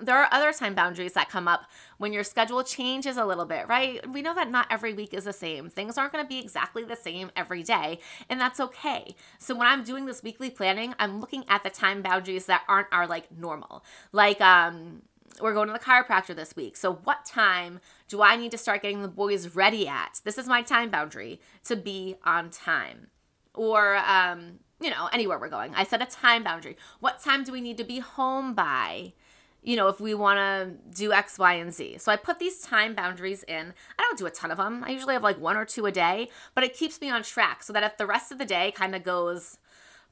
there 0.00 0.16
are 0.16 0.28
other 0.30 0.52
time 0.52 0.74
boundaries 0.74 1.14
that 1.14 1.28
come 1.28 1.48
up 1.48 1.62
when 1.98 2.12
your 2.12 2.24
schedule 2.24 2.62
changes 2.62 3.16
a 3.16 3.24
little 3.24 3.44
bit, 3.44 3.66
right? 3.68 4.08
We 4.10 4.22
know 4.22 4.34
that 4.34 4.50
not 4.50 4.66
every 4.70 4.94
week 4.94 5.12
is 5.12 5.24
the 5.24 5.32
same. 5.32 5.70
Things 5.70 5.98
aren't 5.98 6.12
going 6.12 6.24
to 6.24 6.28
be 6.28 6.38
exactly 6.38 6.84
the 6.84 6.96
same 6.96 7.30
every 7.34 7.62
day, 7.62 7.98
and 8.28 8.40
that's 8.40 8.60
okay. 8.60 9.16
So 9.38 9.54
when 9.54 9.66
I'm 9.66 9.82
doing 9.82 10.06
this 10.06 10.22
weekly 10.22 10.50
planning, 10.50 10.94
I'm 10.98 11.20
looking 11.20 11.44
at 11.48 11.62
the 11.62 11.70
time 11.70 12.02
boundaries 12.02 12.46
that 12.46 12.62
aren't 12.68 12.88
our 12.92 13.06
like 13.06 13.36
normal. 13.36 13.84
Like 14.12 14.40
um 14.40 15.02
we're 15.40 15.54
going 15.54 15.68
to 15.68 15.72
the 15.72 15.78
chiropractor 15.78 16.34
this 16.34 16.56
week. 16.56 16.76
So 16.76 16.94
what 17.04 17.24
time 17.24 17.80
do 18.08 18.22
I 18.22 18.34
need 18.34 18.50
to 18.50 18.58
start 18.58 18.82
getting 18.82 19.02
the 19.02 19.08
boys 19.08 19.54
ready 19.54 19.86
at? 19.86 20.20
This 20.24 20.36
is 20.38 20.48
my 20.48 20.62
time 20.62 20.90
boundary 20.90 21.40
to 21.64 21.76
be 21.76 22.16
on 22.24 22.50
time. 22.50 23.08
Or 23.54 23.96
um 23.96 24.60
you 24.80 24.90
know, 24.90 25.08
anywhere 25.12 25.38
we're 25.38 25.48
going. 25.48 25.74
I 25.74 25.82
set 25.82 26.02
a 26.02 26.06
time 26.06 26.44
boundary. 26.44 26.76
What 27.00 27.20
time 27.20 27.42
do 27.42 27.50
we 27.50 27.60
need 27.60 27.78
to 27.78 27.84
be 27.84 27.98
home 27.98 28.54
by? 28.54 29.14
You 29.62 29.76
know, 29.76 29.88
if 29.88 30.00
we 30.00 30.14
want 30.14 30.38
to 30.38 30.96
do 30.96 31.12
X, 31.12 31.38
Y, 31.38 31.54
and 31.54 31.72
Z. 31.72 31.98
So 31.98 32.12
I 32.12 32.16
put 32.16 32.38
these 32.38 32.60
time 32.60 32.94
boundaries 32.94 33.42
in. 33.44 33.74
I 33.98 34.02
don't 34.02 34.18
do 34.18 34.26
a 34.26 34.30
ton 34.30 34.50
of 34.50 34.58
them. 34.58 34.84
I 34.84 34.90
usually 34.90 35.14
have 35.14 35.22
like 35.22 35.38
one 35.38 35.56
or 35.56 35.64
two 35.64 35.86
a 35.86 35.92
day, 35.92 36.28
but 36.54 36.64
it 36.64 36.76
keeps 36.76 37.00
me 37.00 37.10
on 37.10 37.22
track 37.22 37.62
so 37.62 37.72
that 37.72 37.82
if 37.82 37.96
the 37.96 38.06
rest 38.06 38.32
of 38.32 38.38
the 38.38 38.44
day 38.44 38.72
kind 38.72 38.94
of 38.94 39.02
goes 39.02 39.58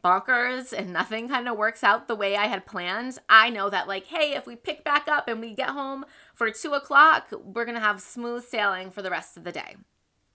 bonkers 0.04 0.72
and 0.72 0.92
nothing 0.92 1.28
kind 1.28 1.48
of 1.48 1.56
works 1.56 1.84
out 1.84 2.08
the 2.08 2.14
way 2.14 2.36
I 2.36 2.46
had 2.46 2.66
planned, 2.66 3.18
I 3.28 3.50
know 3.50 3.70
that, 3.70 3.88
like, 3.88 4.06
hey, 4.06 4.34
if 4.34 4.46
we 4.46 4.56
pick 4.56 4.84
back 4.84 5.08
up 5.08 5.28
and 5.28 5.40
we 5.40 5.54
get 5.54 5.70
home 5.70 6.04
for 6.34 6.50
two 6.50 6.74
o'clock, 6.74 7.28
we're 7.32 7.64
going 7.64 7.76
to 7.76 7.80
have 7.80 8.00
smooth 8.00 8.44
sailing 8.44 8.90
for 8.90 9.02
the 9.02 9.10
rest 9.10 9.36
of 9.36 9.44
the 9.44 9.52
day. 9.52 9.76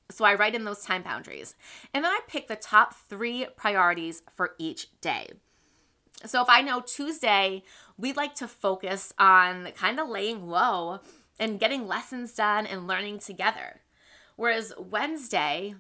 So 0.10 0.25
I 0.25 0.36
write 0.36 0.56
in 0.56 0.65
those 0.65 0.84
time 0.84 1.03
boundaries. 1.03 1.56
And 1.94 2.03
then 2.03 2.12
I 2.12 2.20
pick 2.27 2.48
the 2.48 2.56
top 2.56 2.94
three 2.94 3.48
priorities 3.56 4.24
for 4.34 4.56
each 4.58 4.88
day. 5.00 5.27
So 6.25 6.41
if 6.41 6.50
I 6.50 6.62
know 6.62 6.82
Tuesday, 6.82 7.63
we 8.01 8.13
like 8.13 8.36
to 8.36 8.48
focus 8.48 9.13
on 9.20 9.70
kind 9.77 10.00
of 10.00 10.10
laying 10.10 10.48
low 10.48 11.00
and 11.39 11.60
getting 11.60 11.88
lessons 11.88 12.34
done 12.34 12.65
and 12.65 12.88
learning 12.88 13.20
together. 13.20 13.81
Whereas 14.36 14.74
Wednesday, 14.77 15.75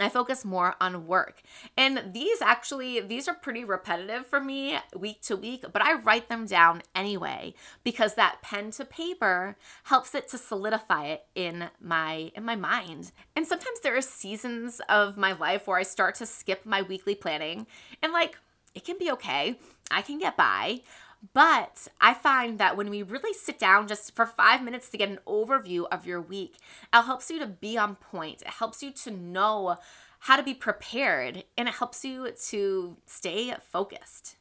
I 0.00 0.08
focus 0.08 0.44
more 0.44 0.74
on 0.80 1.06
work. 1.06 1.42
And 1.76 2.12
these 2.12 2.40
actually 2.40 3.00
these 3.00 3.28
are 3.28 3.34
pretty 3.34 3.64
repetitive 3.64 4.26
for 4.26 4.40
me 4.40 4.78
week 4.96 5.22
to 5.22 5.36
week, 5.36 5.64
but 5.72 5.82
I 5.82 5.94
write 5.94 6.28
them 6.28 6.46
down 6.46 6.82
anyway 6.94 7.54
because 7.84 8.14
that 8.14 8.38
pen 8.42 8.70
to 8.72 8.84
paper 8.84 9.56
helps 9.84 10.14
it 10.14 10.28
to 10.28 10.38
solidify 10.38 11.06
it 11.06 11.24
in 11.34 11.70
my 11.80 12.30
in 12.34 12.44
my 12.44 12.56
mind. 12.56 13.12
And 13.34 13.46
sometimes 13.46 13.80
there 13.80 13.96
are 13.96 14.02
seasons 14.02 14.80
of 14.88 15.16
my 15.16 15.32
life 15.32 15.66
where 15.66 15.78
I 15.78 15.84
start 15.84 16.14
to 16.16 16.26
skip 16.26 16.64
my 16.64 16.82
weekly 16.82 17.14
planning 17.14 17.66
and 18.02 18.12
like 18.12 18.38
it 18.74 18.84
can 18.84 18.98
be 18.98 19.10
okay. 19.12 19.58
I 19.90 20.02
can 20.02 20.18
get 20.18 20.36
by. 20.36 20.82
But 21.32 21.88
I 22.00 22.14
find 22.14 22.58
that 22.58 22.76
when 22.76 22.90
we 22.90 23.02
really 23.02 23.34
sit 23.34 23.58
down 23.58 23.88
just 23.88 24.14
for 24.14 24.24
five 24.24 24.62
minutes 24.62 24.88
to 24.90 24.96
get 24.96 25.08
an 25.08 25.18
overview 25.26 25.86
of 25.90 26.06
your 26.06 26.20
week, 26.20 26.56
it 26.92 27.02
helps 27.02 27.30
you 27.30 27.38
to 27.40 27.46
be 27.46 27.76
on 27.76 27.96
point. 27.96 28.42
It 28.42 28.48
helps 28.48 28.82
you 28.82 28.92
to 28.92 29.10
know 29.10 29.76
how 30.20 30.36
to 30.36 30.42
be 30.42 30.54
prepared 30.54 31.44
and 31.56 31.68
it 31.68 31.74
helps 31.74 32.04
you 32.04 32.30
to 32.50 32.96
stay 33.06 33.54
focused. 33.70 34.36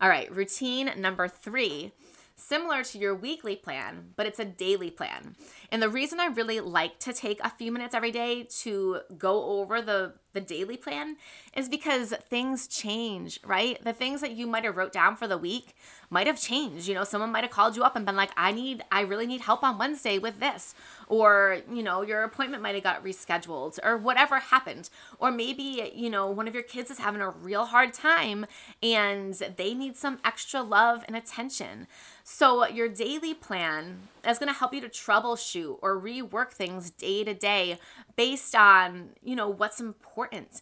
All 0.00 0.08
right, 0.08 0.30
routine 0.34 0.92
number 0.96 1.28
three 1.28 1.92
similar 2.38 2.84
to 2.84 2.98
your 2.98 3.14
weekly 3.14 3.56
plan, 3.56 4.12
but 4.16 4.26
it's 4.26 4.38
a 4.38 4.44
daily 4.44 4.90
plan. 4.90 5.34
And 5.72 5.82
the 5.82 5.88
reason 5.88 6.20
I 6.20 6.26
really 6.26 6.60
like 6.60 7.00
to 7.00 7.12
take 7.12 7.40
a 7.42 7.50
few 7.50 7.72
minutes 7.72 7.94
every 7.94 8.12
day 8.12 8.44
to 8.60 9.00
go 9.18 9.44
over 9.58 9.82
the, 9.82 10.14
the 10.38 10.54
daily 10.54 10.76
plan 10.76 11.16
is 11.56 11.68
because 11.68 12.14
things 12.28 12.68
change, 12.68 13.40
right? 13.44 13.82
The 13.82 13.92
things 13.92 14.20
that 14.20 14.32
you 14.32 14.46
might 14.46 14.64
have 14.64 14.76
wrote 14.76 14.92
down 14.92 15.16
for 15.16 15.26
the 15.26 15.36
week 15.36 15.74
might 16.10 16.28
have 16.28 16.40
changed. 16.40 16.86
You 16.86 16.94
know, 16.94 17.02
someone 17.02 17.32
might 17.32 17.42
have 17.42 17.50
called 17.50 17.76
you 17.76 17.82
up 17.82 17.96
and 17.96 18.06
been 18.06 18.14
like, 18.14 18.30
I 18.36 18.52
need, 18.52 18.82
I 18.92 19.00
really 19.00 19.26
need 19.26 19.40
help 19.40 19.64
on 19.64 19.78
Wednesday 19.78 20.18
with 20.18 20.38
this. 20.38 20.76
Or, 21.08 21.58
you 21.72 21.82
know, 21.82 22.02
your 22.02 22.22
appointment 22.22 22.62
might 22.62 22.76
have 22.76 22.84
got 22.84 23.04
rescheduled 23.04 23.78
or 23.82 23.96
whatever 23.96 24.38
happened. 24.38 24.90
Or 25.18 25.32
maybe, 25.32 25.90
you 25.92 26.08
know, 26.08 26.30
one 26.30 26.46
of 26.46 26.54
your 26.54 26.62
kids 26.62 26.90
is 26.90 26.98
having 26.98 27.20
a 27.20 27.30
real 27.30 27.66
hard 27.66 27.92
time 27.92 28.46
and 28.80 29.34
they 29.34 29.74
need 29.74 29.96
some 29.96 30.20
extra 30.24 30.62
love 30.62 31.04
and 31.08 31.16
attention. 31.16 31.88
So, 32.22 32.66
your 32.66 32.88
daily 32.88 33.34
plan 33.34 34.08
is 34.30 34.38
going 34.38 34.52
to 34.52 34.58
help 34.58 34.74
you 34.74 34.80
to 34.80 34.88
troubleshoot 34.88 35.78
or 35.82 36.00
rework 36.00 36.50
things 36.50 36.90
day 36.90 37.24
to 37.24 37.34
day 37.34 37.78
based 38.16 38.54
on, 38.54 39.10
you 39.22 39.36
know, 39.36 39.48
what's 39.48 39.80
important. 39.80 40.60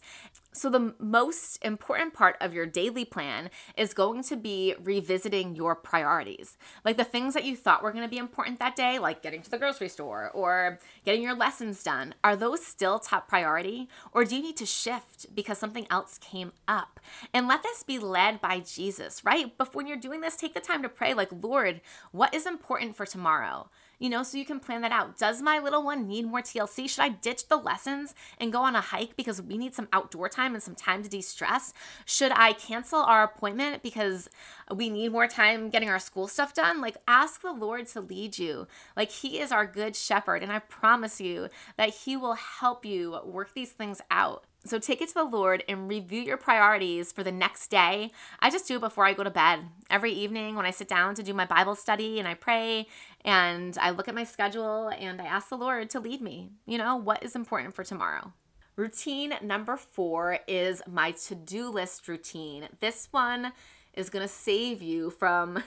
So, 0.57 0.71
the 0.71 0.95
most 0.97 1.63
important 1.63 2.15
part 2.15 2.35
of 2.41 2.51
your 2.51 2.65
daily 2.65 3.05
plan 3.05 3.51
is 3.77 3.93
going 3.93 4.23
to 4.23 4.35
be 4.35 4.73
revisiting 4.81 5.55
your 5.55 5.75
priorities. 5.75 6.57
Like 6.83 6.97
the 6.97 7.03
things 7.03 7.35
that 7.35 7.45
you 7.45 7.55
thought 7.55 7.83
were 7.83 7.91
going 7.91 8.03
to 8.03 8.09
be 8.09 8.17
important 8.17 8.57
that 8.57 8.75
day, 8.75 8.97
like 8.97 9.21
getting 9.21 9.43
to 9.43 9.51
the 9.51 9.59
grocery 9.59 9.87
store 9.87 10.31
or 10.33 10.79
getting 11.05 11.21
your 11.21 11.35
lessons 11.35 11.83
done, 11.83 12.15
are 12.23 12.35
those 12.35 12.65
still 12.65 12.97
top 12.97 13.27
priority? 13.27 13.87
Or 14.11 14.25
do 14.25 14.35
you 14.35 14.41
need 14.41 14.57
to 14.57 14.65
shift 14.65 15.27
because 15.35 15.59
something 15.59 15.85
else 15.91 16.17
came 16.17 16.53
up? 16.67 16.99
And 17.35 17.47
let 17.47 17.61
this 17.61 17.83
be 17.83 17.99
led 17.99 18.41
by 18.41 18.59
Jesus, 18.61 19.23
right? 19.23 19.55
But 19.59 19.75
when 19.75 19.85
you're 19.85 19.95
doing 19.95 20.21
this, 20.21 20.35
take 20.35 20.55
the 20.55 20.59
time 20.59 20.81
to 20.81 20.89
pray, 20.89 21.13
like, 21.13 21.29
Lord, 21.31 21.81
what 22.11 22.33
is 22.33 22.47
important 22.47 22.95
for 22.95 23.05
tomorrow? 23.05 23.69
You 23.99 24.09
know, 24.09 24.23
so 24.23 24.37
you 24.37 24.45
can 24.45 24.59
plan 24.59 24.81
that 24.81 24.91
out. 24.91 25.17
Does 25.17 25.41
my 25.41 25.59
little 25.59 25.83
one 25.83 26.07
need 26.07 26.25
more 26.25 26.41
TLC? 26.41 26.89
Should 26.89 27.03
I 27.03 27.09
ditch 27.09 27.47
the 27.47 27.57
lessons 27.57 28.13
and 28.39 28.51
go 28.51 28.61
on 28.61 28.75
a 28.75 28.81
hike 28.81 29.15
because 29.15 29.41
we 29.41 29.57
need 29.57 29.73
some 29.73 29.87
outdoor 29.91 30.29
time 30.29 30.53
and 30.53 30.63
some 30.63 30.75
time 30.75 31.03
to 31.03 31.09
de 31.09 31.21
stress? 31.21 31.73
Should 32.05 32.31
I 32.33 32.53
cancel 32.53 32.99
our 32.99 33.23
appointment 33.23 33.81
because 33.81 34.29
we 34.73 34.89
need 34.89 35.11
more 35.11 35.27
time 35.27 35.69
getting 35.69 35.89
our 35.89 35.99
school 35.99 36.27
stuff 36.27 36.53
done? 36.53 36.81
Like, 36.81 36.97
ask 37.07 37.41
the 37.41 37.51
Lord 37.51 37.87
to 37.87 38.01
lead 38.01 38.37
you. 38.37 38.67
Like, 38.95 39.11
He 39.11 39.39
is 39.39 39.51
our 39.51 39.65
good 39.65 39.95
shepherd, 39.95 40.43
and 40.43 40.51
I 40.51 40.59
promise 40.59 41.19
you 41.19 41.49
that 41.77 41.89
He 41.89 42.15
will 42.15 42.35
help 42.35 42.85
you 42.85 43.19
work 43.25 43.53
these 43.53 43.71
things 43.71 44.01
out. 44.11 44.45
So 44.67 44.79
take 44.79 45.01
it 45.01 45.07
to 45.09 45.13
the 45.13 45.23
Lord 45.23 45.63
and 45.69 45.87
review 45.87 46.21
your 46.21 46.37
priorities 46.37 47.11
for 47.11 47.23
the 47.23 47.31
next 47.31 47.69
day. 47.69 48.11
I 48.39 48.49
just 48.49 48.67
do 48.67 48.75
it 48.75 48.81
before 48.81 49.05
I 49.05 49.13
go 49.13 49.23
to 49.23 49.29
bed. 49.29 49.61
Every 49.89 50.11
evening 50.11 50.55
when 50.55 50.65
I 50.65 50.71
sit 50.71 50.87
down 50.87 51.15
to 51.15 51.23
do 51.23 51.33
my 51.33 51.45
Bible 51.45 51.75
study 51.75 52.19
and 52.19 52.27
I 52.27 52.33
pray 52.33 52.87
and 53.23 53.77
I 53.79 53.91
look 53.91 54.07
at 54.07 54.15
my 54.15 54.23
schedule 54.25 54.89
and 54.89 55.21
I 55.21 55.25
ask 55.25 55.49
the 55.49 55.57
Lord 55.57 55.89
to 55.91 55.99
lead 55.99 56.21
me. 56.21 56.49
You 56.65 56.77
know, 56.77 56.95
what 56.95 57.23
is 57.23 57.35
important 57.35 57.75
for 57.75 57.83
tomorrow? 57.83 58.33
Routine 58.75 59.33
number 59.41 59.77
four 59.77 60.39
is 60.47 60.81
my 60.85 61.11
to 61.11 61.33
do 61.33 61.69
list 61.69 62.07
routine. 62.07 62.67
This 62.79 63.07
one 63.11 63.53
is 63.93 64.09
to 64.11 64.27
save 64.27 64.83
you 64.83 65.09
from 65.09 65.63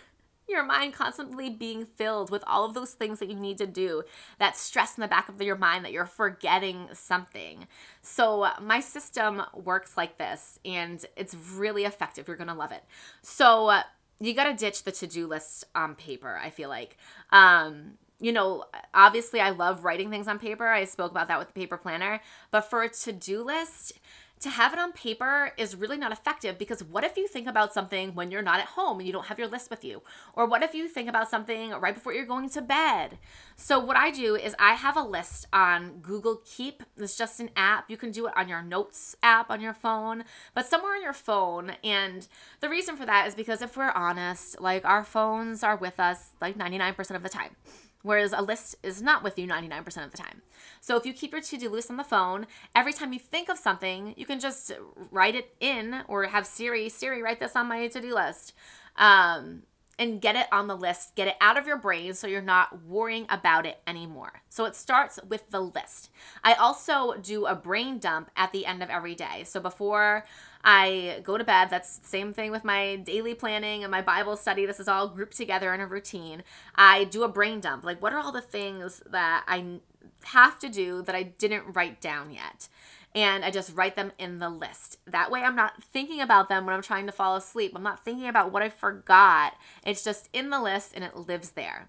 your 0.50 0.64
mind 0.64 0.92
constantly 0.92 1.48
being 1.48 1.84
filled 1.84 2.30
with 2.30 2.44
all 2.46 2.64
of 2.64 2.74
those 2.74 2.92
things 2.92 3.18
that 3.20 3.30
you 3.30 3.36
need 3.36 3.58
to 3.58 3.66
do, 3.66 4.02
that 4.38 4.56
stress 4.56 4.96
in 4.96 5.02
the 5.02 5.08
back 5.08 5.28
of 5.28 5.40
your 5.40 5.56
mind 5.56 5.84
that 5.84 5.92
you're 5.92 6.06
forgetting 6.06 6.88
something. 6.92 7.66
So, 8.02 8.48
my 8.60 8.80
system 8.80 9.42
works 9.54 9.96
like 9.96 10.18
this, 10.18 10.58
and 10.64 11.04
it's 11.16 11.34
really 11.34 11.84
effective. 11.84 12.28
You're 12.28 12.36
gonna 12.36 12.54
love 12.54 12.72
it. 12.72 12.84
So, 13.22 13.80
you 14.20 14.34
gotta 14.34 14.54
ditch 14.54 14.84
the 14.84 14.92
to 14.92 15.06
do 15.06 15.26
list 15.26 15.64
on 15.74 15.94
paper, 15.94 16.38
I 16.42 16.50
feel 16.50 16.68
like. 16.68 16.96
Um, 17.30 17.98
you 18.20 18.32
know, 18.32 18.64
obviously, 18.92 19.40
I 19.40 19.50
love 19.50 19.84
writing 19.84 20.10
things 20.10 20.28
on 20.28 20.38
paper. 20.38 20.68
I 20.68 20.84
spoke 20.84 21.10
about 21.10 21.28
that 21.28 21.38
with 21.38 21.48
the 21.48 21.54
paper 21.54 21.78
planner. 21.78 22.20
But 22.50 22.68
for 22.68 22.82
a 22.82 22.88
to 22.90 23.12
do 23.12 23.42
list, 23.42 23.94
to 24.40 24.48
have 24.48 24.72
it 24.72 24.78
on 24.78 24.92
paper 24.92 25.52
is 25.58 25.76
really 25.76 25.98
not 25.98 26.12
effective 26.12 26.58
because 26.58 26.82
what 26.82 27.04
if 27.04 27.16
you 27.16 27.28
think 27.28 27.46
about 27.46 27.74
something 27.74 28.14
when 28.14 28.30
you're 28.30 28.40
not 28.40 28.58
at 28.58 28.66
home 28.66 28.98
and 28.98 29.06
you 29.06 29.12
don't 29.12 29.26
have 29.26 29.38
your 29.38 29.48
list 29.48 29.68
with 29.68 29.84
you? 29.84 30.02
Or 30.32 30.46
what 30.46 30.62
if 30.62 30.74
you 30.74 30.88
think 30.88 31.08
about 31.08 31.28
something 31.28 31.72
right 31.72 31.94
before 31.94 32.14
you're 32.14 32.24
going 32.24 32.48
to 32.50 32.62
bed? 32.62 33.18
So, 33.56 33.78
what 33.78 33.96
I 33.96 34.10
do 34.10 34.36
is 34.36 34.56
I 34.58 34.74
have 34.74 34.96
a 34.96 35.02
list 35.02 35.46
on 35.52 35.98
Google 36.00 36.40
Keep. 36.44 36.82
It's 36.96 37.16
just 37.16 37.38
an 37.40 37.50
app. 37.54 37.90
You 37.90 37.98
can 37.98 38.10
do 38.10 38.26
it 38.26 38.32
on 38.34 38.48
your 38.48 38.62
notes 38.62 39.14
app 39.22 39.50
on 39.50 39.60
your 39.60 39.74
phone, 39.74 40.24
but 40.54 40.66
somewhere 40.66 40.94
on 40.94 41.02
your 41.02 41.12
phone. 41.12 41.72
And 41.84 42.26
the 42.60 42.70
reason 42.70 42.96
for 42.96 43.04
that 43.04 43.28
is 43.28 43.34
because 43.34 43.60
if 43.60 43.76
we're 43.76 43.90
honest, 43.90 44.60
like 44.60 44.86
our 44.86 45.04
phones 45.04 45.62
are 45.62 45.76
with 45.76 46.00
us 46.00 46.30
like 46.40 46.56
99% 46.56 47.14
of 47.14 47.22
the 47.22 47.28
time 47.28 47.56
whereas 48.02 48.32
a 48.32 48.42
list 48.42 48.76
is 48.82 49.02
not 49.02 49.22
with 49.22 49.38
you 49.38 49.46
99% 49.46 50.04
of 50.04 50.10
the 50.10 50.16
time. 50.16 50.42
So 50.80 50.96
if 50.96 51.04
you 51.04 51.12
keep 51.12 51.32
your 51.32 51.40
to-do 51.40 51.68
list 51.68 51.90
on 51.90 51.96
the 51.96 52.04
phone, 52.04 52.46
every 52.74 52.92
time 52.92 53.12
you 53.12 53.18
think 53.18 53.48
of 53.48 53.58
something, 53.58 54.14
you 54.16 54.26
can 54.26 54.40
just 54.40 54.72
write 55.10 55.34
it 55.34 55.54
in 55.60 56.02
or 56.08 56.24
have 56.24 56.46
Siri, 56.46 56.88
Siri, 56.88 57.22
write 57.22 57.40
this 57.40 57.56
on 57.56 57.68
my 57.68 57.86
to-do 57.88 58.14
list. 58.14 58.54
Um, 58.96 59.62
and 60.00 60.18
get 60.22 60.34
it 60.34 60.46
on 60.50 60.66
the 60.66 60.76
list, 60.76 61.14
get 61.14 61.28
it 61.28 61.36
out 61.42 61.58
of 61.58 61.66
your 61.66 61.76
brain 61.76 62.14
so 62.14 62.26
you're 62.26 62.40
not 62.40 62.84
worrying 62.86 63.26
about 63.28 63.66
it 63.66 63.78
anymore. 63.86 64.40
So 64.48 64.64
it 64.64 64.74
starts 64.74 65.20
with 65.28 65.50
the 65.50 65.60
list. 65.60 66.08
I 66.42 66.54
also 66.54 67.18
do 67.18 67.44
a 67.44 67.54
brain 67.54 67.98
dump 67.98 68.30
at 68.34 68.50
the 68.50 68.64
end 68.64 68.82
of 68.82 68.88
every 68.88 69.14
day. 69.14 69.44
So 69.44 69.60
before 69.60 70.24
I 70.62 71.20
go 71.22 71.38
to 71.38 71.44
bed. 71.44 71.70
That's 71.70 71.98
the 71.98 72.06
same 72.06 72.32
thing 72.32 72.50
with 72.50 72.64
my 72.64 72.96
daily 72.96 73.34
planning 73.34 73.82
and 73.82 73.90
my 73.90 74.02
Bible 74.02 74.36
study. 74.36 74.66
This 74.66 74.80
is 74.80 74.88
all 74.88 75.08
grouped 75.08 75.36
together 75.36 75.72
in 75.72 75.80
a 75.80 75.86
routine. 75.86 76.42
I 76.74 77.04
do 77.04 77.22
a 77.22 77.28
brain 77.28 77.60
dump. 77.60 77.84
Like, 77.84 78.02
what 78.02 78.12
are 78.12 78.18
all 78.18 78.32
the 78.32 78.40
things 78.40 79.02
that 79.10 79.44
I 79.46 79.80
have 80.24 80.58
to 80.58 80.68
do 80.68 81.02
that 81.02 81.14
I 81.14 81.22
didn't 81.22 81.74
write 81.74 82.00
down 82.00 82.30
yet? 82.30 82.68
and 83.14 83.44
I 83.44 83.50
just 83.50 83.74
write 83.74 83.96
them 83.96 84.12
in 84.18 84.38
the 84.38 84.48
list. 84.48 84.98
That 85.06 85.30
way, 85.30 85.42
I'm 85.42 85.56
not 85.56 85.82
thinking 85.82 86.20
about 86.20 86.48
them 86.48 86.64
when 86.64 86.74
I'm 86.74 86.82
trying 86.82 87.06
to 87.06 87.12
fall 87.12 87.36
asleep. 87.36 87.72
I'm 87.74 87.82
not 87.82 88.04
thinking 88.04 88.28
about 88.28 88.52
what 88.52 88.62
I 88.62 88.68
forgot. 88.68 89.54
It's 89.84 90.04
just 90.04 90.28
in 90.32 90.50
the 90.50 90.60
list 90.60 90.92
and 90.94 91.02
it 91.02 91.16
lives 91.16 91.50
there. 91.50 91.88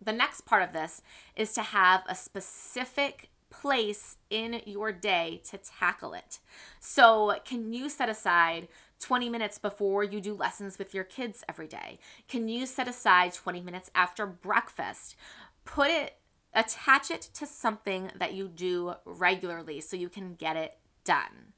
The 0.00 0.12
next 0.12 0.42
part 0.42 0.62
of 0.62 0.72
this 0.72 1.02
is 1.34 1.52
to 1.54 1.62
have 1.62 2.02
a 2.06 2.14
specific 2.14 3.30
place 3.50 4.16
in 4.30 4.60
your 4.66 4.92
day 4.92 5.40
to 5.50 5.58
tackle 5.58 6.14
it. 6.14 6.38
So, 6.80 7.36
can 7.44 7.72
you 7.72 7.88
set 7.88 8.08
aside 8.08 8.68
20 9.00 9.28
minutes 9.28 9.58
before 9.58 10.04
you 10.04 10.20
do 10.20 10.34
lessons 10.34 10.78
with 10.78 10.94
your 10.94 11.04
kids 11.04 11.44
every 11.48 11.66
day? 11.66 11.98
Can 12.28 12.48
you 12.48 12.66
set 12.66 12.88
aside 12.88 13.32
20 13.32 13.60
minutes 13.60 13.90
after 13.94 14.26
breakfast? 14.26 15.16
Put 15.64 15.90
it, 15.90 16.16
attach 16.54 17.10
it 17.10 17.22
to 17.34 17.46
something 17.46 18.10
that 18.16 18.34
you 18.34 18.48
do 18.48 18.94
regularly 19.04 19.80
so 19.80 19.96
you 19.96 20.08
can 20.08 20.34
get 20.34 20.56
it 20.56 20.78
done. 21.04 21.54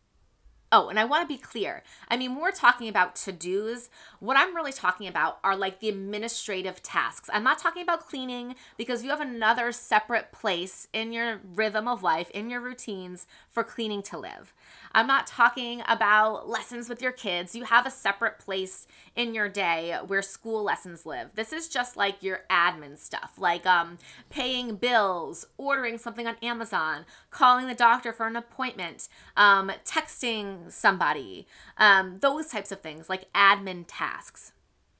Oh, 0.72 0.88
and 0.88 1.00
I 1.00 1.04
want 1.04 1.28
to 1.28 1.34
be 1.34 1.40
clear. 1.40 1.82
I 2.08 2.16
mean, 2.16 2.36
we're 2.36 2.52
talking 2.52 2.88
about 2.88 3.16
to 3.16 3.32
dos. 3.32 3.90
What 4.20 4.36
I'm 4.36 4.54
really 4.54 4.72
talking 4.72 5.08
about 5.08 5.40
are 5.42 5.56
like 5.56 5.80
the 5.80 5.88
administrative 5.88 6.80
tasks. 6.80 7.28
I'm 7.32 7.42
not 7.42 7.58
talking 7.58 7.82
about 7.82 8.06
cleaning 8.08 8.54
because 8.76 9.02
you 9.02 9.10
have 9.10 9.20
another 9.20 9.72
separate 9.72 10.30
place 10.30 10.86
in 10.92 11.12
your 11.12 11.40
rhythm 11.56 11.88
of 11.88 12.04
life, 12.04 12.30
in 12.30 12.50
your 12.50 12.60
routines 12.60 13.26
for 13.50 13.64
cleaning 13.64 14.00
to 14.04 14.18
live. 14.18 14.54
I'm 14.92 15.06
not 15.06 15.26
talking 15.26 15.82
about 15.88 16.48
lessons 16.48 16.88
with 16.88 17.00
your 17.00 17.12
kids. 17.12 17.54
You 17.54 17.64
have 17.64 17.86
a 17.86 17.90
separate 17.90 18.38
place 18.38 18.86
in 19.14 19.34
your 19.34 19.48
day 19.48 19.96
where 20.06 20.22
school 20.22 20.62
lessons 20.62 21.06
live. 21.06 21.30
This 21.34 21.52
is 21.52 21.68
just 21.68 21.96
like 21.96 22.22
your 22.22 22.40
admin 22.50 22.98
stuff, 22.98 23.34
like 23.38 23.66
um, 23.66 23.98
paying 24.30 24.76
bills, 24.76 25.46
ordering 25.56 25.98
something 25.98 26.26
on 26.26 26.36
Amazon, 26.42 27.04
calling 27.30 27.66
the 27.66 27.74
doctor 27.74 28.12
for 28.12 28.26
an 28.26 28.36
appointment, 28.36 29.08
um, 29.36 29.70
texting 29.84 30.70
somebody, 30.72 31.46
um, 31.78 32.18
those 32.20 32.48
types 32.48 32.72
of 32.72 32.80
things, 32.80 33.08
like 33.08 33.32
admin 33.32 33.84
tasks. 33.86 34.52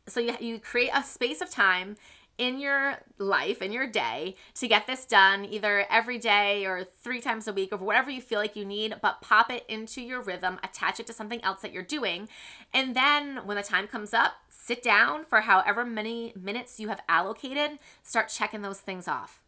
So 0.07 0.21
you, 0.21 0.37
you 0.41 0.59
create 0.59 0.91
a 0.95 1.03
space 1.03 1.41
of 1.41 1.51
time 1.51 1.97
in 2.39 2.59
your 2.59 2.99
life, 3.19 3.61
in 3.61 3.73
your 3.73 3.87
day, 3.87 4.35
to 4.55 4.67
get 4.67 4.87
this 4.87 5.05
done 5.05 5.45
either 5.45 5.87
every 5.91 6.19
day 6.19 6.65
or 6.65 6.85
three 6.85 7.21
times 7.21 7.47
a 7.47 7.53
week 7.53 7.73
or 7.73 7.77
whatever 7.77 8.11
you 8.11 8.21
feel 8.21 8.39
like 8.39 8.57
you 8.57 8.65
need, 8.65 8.95
but 9.03 9.21
pop 9.21 9.51
it 9.51 9.65
into 9.69 10.01
your 10.01 10.23
rhythm, 10.23 10.59
attach 10.63 10.99
it 10.99 11.07
to 11.07 11.13
something 11.13 11.43
else 11.45 11.61
that 11.61 11.73
you're 11.73 11.83
doing. 11.83 12.29
And 12.73 12.97
then 12.97 13.41
when 13.45 13.57
the 13.57 13.63
time 13.63 13.87
comes 13.87 14.15
up, 14.15 14.35
sit 14.49 14.83
down 14.83 15.25
for 15.25 15.43
however 15.43 15.85
many 15.85 16.33
minutes 16.35 16.81
you 16.81 16.89
have 16.89 17.03
allocated, 17.09 17.79
start 18.03 18.29
checking 18.29 18.63
those 18.63 18.81
things 18.81 19.07
off. 19.07 19.43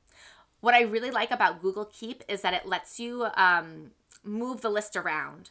What 0.60 0.74
I 0.74 0.82
really 0.82 1.10
like 1.10 1.30
about 1.30 1.60
Google 1.62 1.86
Keep 1.86 2.22
is 2.28 2.42
that 2.42 2.54
it 2.54 2.66
lets 2.66 3.00
you 3.00 3.26
um, 3.36 3.92
move 4.22 4.60
the 4.60 4.70
list 4.70 4.96
around. 4.96 5.50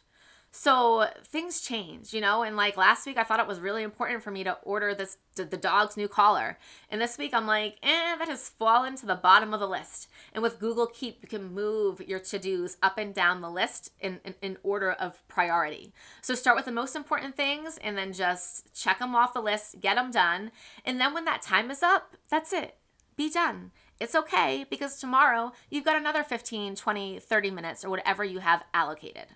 So 0.54 1.06
things 1.24 1.62
change, 1.62 2.12
you 2.12 2.20
know, 2.20 2.42
and 2.42 2.58
like 2.58 2.76
last 2.76 3.06
week 3.06 3.16
I 3.16 3.24
thought 3.24 3.40
it 3.40 3.46
was 3.46 3.58
really 3.58 3.82
important 3.82 4.22
for 4.22 4.30
me 4.30 4.44
to 4.44 4.58
order 4.62 4.94
this 4.94 5.16
the 5.34 5.44
dog's 5.44 5.96
new 5.96 6.08
collar. 6.08 6.58
And 6.90 7.00
this 7.00 7.16
week 7.16 7.32
I'm 7.32 7.46
like, 7.46 7.78
eh, 7.82 8.16
that 8.16 8.28
has 8.28 8.50
fallen 8.50 8.94
to 8.96 9.06
the 9.06 9.14
bottom 9.14 9.54
of 9.54 9.60
the 9.60 9.66
list. 9.66 10.08
And 10.34 10.42
with 10.42 10.60
Google 10.60 10.86
Keep, 10.86 11.20
you 11.22 11.28
can 11.28 11.54
move 11.54 12.02
your 12.06 12.18
to-dos 12.18 12.76
up 12.82 12.98
and 12.98 13.14
down 13.14 13.40
the 13.40 13.48
list 13.48 13.92
in, 13.98 14.20
in, 14.26 14.34
in 14.42 14.58
order 14.62 14.92
of 14.92 15.26
priority. 15.26 15.94
So 16.20 16.34
start 16.34 16.56
with 16.56 16.66
the 16.66 16.70
most 16.70 16.94
important 16.94 17.34
things 17.34 17.78
and 17.78 17.96
then 17.96 18.12
just 18.12 18.74
check 18.74 18.98
them 18.98 19.16
off 19.16 19.32
the 19.32 19.40
list, 19.40 19.80
get 19.80 19.94
them 19.94 20.10
done. 20.10 20.50
And 20.84 21.00
then 21.00 21.14
when 21.14 21.24
that 21.24 21.40
time 21.40 21.70
is 21.70 21.82
up, 21.82 22.14
that's 22.28 22.52
it. 22.52 22.76
Be 23.16 23.30
done. 23.30 23.70
It's 23.98 24.14
okay 24.14 24.66
because 24.68 24.98
tomorrow 24.98 25.52
you've 25.70 25.86
got 25.86 25.96
another 25.96 26.22
15, 26.22 26.76
20, 26.76 27.20
30 27.20 27.50
minutes 27.50 27.86
or 27.86 27.88
whatever 27.88 28.22
you 28.22 28.40
have 28.40 28.64
allocated. 28.74 29.28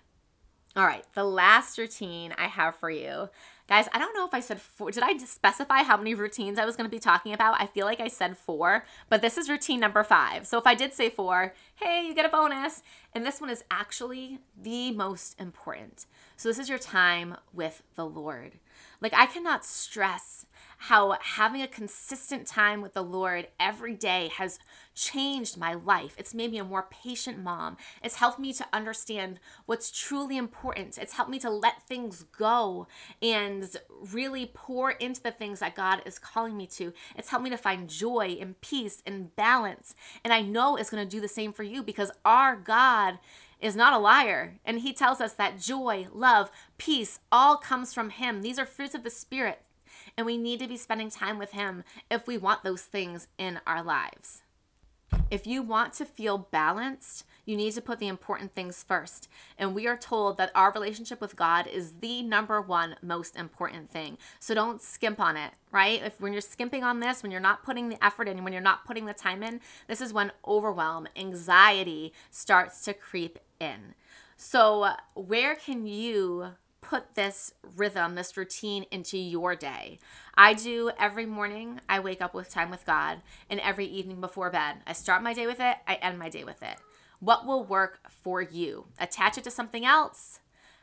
All 0.77 0.85
right, 0.85 1.03
the 1.15 1.23
last 1.23 1.79
routine 1.79 2.35
I 2.37 2.45
have 2.45 2.75
for 2.75 2.91
you. 2.91 3.29
Guys, 3.67 3.89
I 3.93 3.97
don't 3.97 4.13
know 4.13 4.27
if 4.27 4.33
I 4.35 4.41
said 4.41 4.61
four. 4.61 4.91
Did 4.91 5.01
I 5.01 5.17
specify 5.17 5.81
how 5.81 5.97
many 5.97 6.13
routines 6.13 6.59
I 6.59 6.65
was 6.65 6.75
going 6.75 6.87
to 6.87 6.95
be 6.95 6.99
talking 6.99 7.33
about? 7.33 7.59
I 7.59 7.65
feel 7.65 7.87
like 7.87 7.99
I 7.99 8.09
said 8.09 8.37
four, 8.37 8.85
but 9.09 9.23
this 9.23 9.39
is 9.39 9.49
routine 9.49 9.79
number 9.79 10.03
five. 10.03 10.45
So 10.45 10.59
if 10.59 10.67
I 10.67 10.75
did 10.75 10.93
say 10.93 11.09
four, 11.09 11.55
hey, 11.77 12.05
you 12.05 12.13
get 12.13 12.27
a 12.27 12.29
bonus. 12.29 12.83
And 13.15 13.25
this 13.25 13.41
one 13.41 13.49
is 13.49 13.63
actually 13.71 14.37
the 14.55 14.91
most 14.91 15.41
important. 15.41 16.05
So 16.37 16.49
this 16.49 16.59
is 16.59 16.69
your 16.69 16.77
time 16.77 17.35
with 17.51 17.81
the 17.95 18.05
Lord. 18.05 18.53
Like, 19.01 19.13
I 19.15 19.25
cannot 19.25 19.65
stress 19.65 20.45
how 20.77 21.17
having 21.19 21.63
a 21.63 21.67
consistent 21.67 22.45
time 22.45 22.81
with 22.81 22.93
the 22.93 23.01
Lord 23.01 23.47
every 23.59 23.95
day 23.95 24.29
has 24.35 24.59
changed 24.93 25.57
my 25.57 25.73
life. 25.73 26.13
It's 26.19 26.35
made 26.35 26.51
me 26.51 26.59
a 26.59 26.63
more 26.63 26.85
patient 26.91 27.39
mom. 27.39 27.77
It's 28.03 28.17
helped 28.17 28.37
me 28.37 28.53
to 28.53 28.65
understand 28.71 29.39
what's 29.65 29.89
truly 29.89 30.37
important. 30.37 30.99
It's 30.99 31.13
helped 31.13 31.31
me 31.31 31.39
to 31.39 31.49
let 31.49 31.87
things 31.87 32.23
go 32.37 32.85
and 33.19 33.75
really 34.11 34.51
pour 34.53 34.91
into 34.91 35.21
the 35.23 35.31
things 35.31 35.59
that 35.59 35.75
God 35.75 36.03
is 36.05 36.19
calling 36.19 36.55
me 36.55 36.67
to. 36.67 36.93
It's 37.15 37.29
helped 37.29 37.43
me 37.43 37.49
to 37.49 37.57
find 37.57 37.89
joy 37.89 38.37
and 38.39 38.61
peace 38.61 39.01
and 39.07 39.35
balance. 39.35 39.95
And 40.23 40.31
I 40.31 40.41
know 40.43 40.75
it's 40.75 40.91
going 40.91 41.03
to 41.03 41.09
do 41.09 41.21
the 41.21 41.27
same 41.27 41.51
for 41.51 41.63
you 41.63 41.81
because 41.81 42.11
our 42.23 42.55
God 42.55 43.17
is 43.59 43.75
not 43.75 43.93
a 43.93 43.97
liar. 43.97 44.59
And 44.65 44.79
he 44.79 44.93
tells 44.93 45.21
us 45.21 45.33
that 45.33 45.59
joy, 45.59 46.07
love, 46.11 46.51
peace 46.77 47.19
all 47.31 47.57
comes 47.57 47.93
from 47.93 48.11
him. 48.11 48.41
These 48.41 48.59
are 48.59 48.65
fruits 48.65 48.95
of 48.95 49.03
the 49.03 49.09
Spirit. 49.09 49.61
And 50.15 50.25
we 50.25 50.37
need 50.37 50.59
to 50.59 50.67
be 50.67 50.77
spending 50.77 51.09
time 51.09 51.37
with 51.37 51.51
him 51.51 51.83
if 52.09 52.27
we 52.27 52.37
want 52.37 52.63
those 52.63 52.83
things 52.83 53.27
in 53.37 53.59
our 53.67 53.83
lives. 53.83 54.43
If 55.29 55.47
you 55.47 55.61
want 55.61 55.93
to 55.93 56.05
feel 56.05 56.37
balanced, 56.37 57.25
you 57.47 57.57
need 57.57 57.73
to 57.73 57.81
put 57.81 57.97
the 57.97 58.07
important 58.07 58.53
things 58.53 58.83
first. 58.83 59.27
And 59.57 59.73
we 59.73 59.87
are 59.87 59.97
told 59.97 60.37
that 60.37 60.51
our 60.53 60.71
relationship 60.71 61.19
with 61.19 61.35
God 61.35 61.65
is 61.65 61.93
the 62.01 62.21
number 62.21 62.61
one 62.61 62.97
most 63.01 63.35
important 63.35 63.89
thing. 63.89 64.17
So 64.39 64.53
don't 64.53 64.81
skimp 64.81 65.19
on 65.19 65.37
it, 65.37 65.53
right? 65.71 66.03
If 66.03 66.19
when 66.19 66.33
you're 66.33 66.41
skimping 66.41 66.83
on 66.83 66.99
this, 66.99 67.23
when 67.23 67.31
you're 67.31 67.41
not 67.41 67.63
putting 67.63 67.89
the 67.89 68.03
effort 68.03 68.27
in, 68.27 68.43
when 68.43 68.53
you're 68.53 68.61
not 68.61 68.85
putting 68.85 69.05
the 69.05 69.13
time 69.13 69.41
in, 69.41 69.61
this 69.87 70.01
is 70.01 70.13
when 70.13 70.33
overwhelm, 70.45 71.07
anxiety 71.15 72.13
starts 72.29 72.83
to 72.83 72.93
creep 72.93 73.39
in. 73.59 73.95
So, 74.35 74.89
where 75.15 75.55
can 75.55 75.87
you 75.87 76.49
put 76.87 77.15
this 77.15 77.53
rhythm, 77.75 78.15
this 78.15 78.37
routine 78.37 78.85
into 78.91 79.17
your 79.17 79.55
day. 79.55 79.99
I 80.35 80.53
do 80.53 80.91
every 80.97 81.25
morning, 81.25 81.81
I 81.89 81.99
wake 81.99 82.21
up 82.21 82.33
with 82.33 82.49
time 82.49 82.69
with 82.69 82.85
God, 82.85 83.21
and 83.49 83.59
every 83.59 83.85
evening 83.85 84.21
before 84.21 84.49
bed, 84.49 84.77
I 84.85 84.93
start 84.93 85.21
my 85.21 85.33
day 85.33 85.47
with 85.47 85.59
it, 85.59 85.77
I 85.85 85.95
end 85.95 86.17
my 86.17 86.29
day 86.29 86.45
with 86.45 86.63
it. 86.63 86.77
What 87.19 87.45
will 87.45 87.63
work 87.63 87.99
for 88.09 88.41
you? 88.41 88.85
Attach 88.99 89.37
it 89.37 89.43
to 89.45 89.51
something 89.51 89.85
else. 89.85 90.39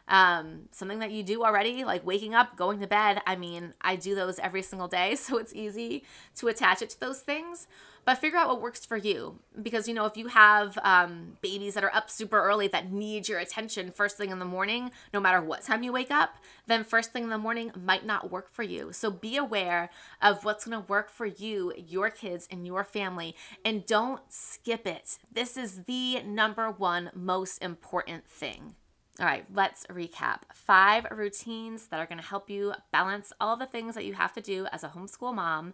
Um, 0.07 0.69
something 0.71 0.99
that 0.99 1.13
you 1.13 1.23
do 1.23 1.45
already, 1.45 1.85
like 1.85 2.05
waking 2.05 2.35
up, 2.35 2.57
going 2.57 2.81
to 2.81 2.87
bed. 2.87 3.23
I 3.27 3.37
mean, 3.37 3.73
I 3.81 3.97
do 3.97 4.15
those 4.15 4.39
every 4.39 4.63
single 4.63 4.89
day, 4.89 5.15
so 5.17 5.39
it's 5.39 5.55
easy 5.55 6.05
to 6.37 6.49
attach 6.49 6.83
it 6.83 6.91
to 6.91 7.01
those 7.01 7.21
things 7.21 7.67
but 8.05 8.19
figure 8.19 8.39
out 8.39 8.49
what 8.49 8.61
works 8.61 8.85
for 8.85 8.97
you. 8.97 9.39
Because 9.61 9.89
you 9.89 9.95
know 9.95 10.05
if 10.05 10.17
you 10.17 10.29
have 10.29 10.79
um, 10.83 11.37
babies 11.41 11.75
that 11.75 11.85
are 11.85 11.95
up 11.95 12.11
super 12.11 12.43
early 12.43 12.69
that 12.69 12.91
need 12.93 13.29
your 13.29 13.39
attention 13.39 13.91
first 13.91 14.17
thing 14.17 14.31
in 14.31 14.39
the 14.39 14.45
morning 14.45 14.91
no 15.13 15.21
matter 15.21 15.41
what 15.41 15.63
time 15.63 15.83
you 15.83 15.93
wake 15.93 16.11
up 16.11 16.37
then 16.67 16.85
first 16.85 17.13
thing 17.13 17.25
in 17.25 17.31
the 17.31 17.39
morning 17.39 17.73
might 17.75 18.07
not 18.07 18.31
work 18.31 18.51
for 18.51 18.63
you. 18.63 18.93
So 18.93 19.11
be 19.11 19.37
aware 19.37 19.91
of 20.23 20.45
what's 20.45 20.65
going 20.65 20.81
to 20.81 20.89
work 20.89 21.11
for 21.11 21.27
you 21.27 21.73
your 21.77 22.11
kids 22.11 22.49
and 22.51 22.67
your 22.67 22.85
family. 22.85 23.35
And 23.65 23.87
don't 23.87 24.23
skip 24.29 24.87
it. 24.87 25.19
This 25.33 25.57
is 25.57 25.85
the 25.85 26.23
number 26.23 26.71
one 26.71 27.11
most 27.15 27.63
important 27.63 28.27
thing. 28.27 28.75
All 29.21 29.27
right, 29.27 29.45
let's 29.55 29.87
recap. 29.87 30.41
Five 30.53 31.07
routines 31.13 31.87
that 31.87 32.01
are 32.01 32.07
going 32.07 32.19
to 32.19 32.27
help 32.27 32.51
you 32.51 32.73
balance 32.91 33.33
all 33.41 33.57
the 33.57 33.67
things 33.67 33.95
that 33.95 34.05
you 34.05 34.15
have 34.15 34.33
to 34.33 34.41
do 34.41 34.67
as 34.73 34.83
a 34.83 34.89
homeschool 34.89 35.33
mom 35.33 35.73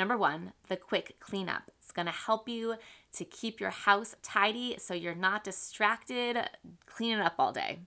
Number 0.00 0.16
one, 0.16 0.54
the 0.68 0.78
quick 0.78 1.16
cleanup. 1.20 1.64
It's 1.78 1.92
to 2.06 2.10
help 2.10 2.48
you 2.48 2.76
to 3.12 3.24
keep 3.26 3.60
your 3.60 3.68
house 3.68 4.16
tidy 4.22 4.76
so 4.78 4.94
you're 4.94 5.14
not 5.14 5.44
distracted 5.44 6.38
cleaning 6.86 7.20
up 7.20 7.34
all 7.38 7.52
day. 7.52 7.80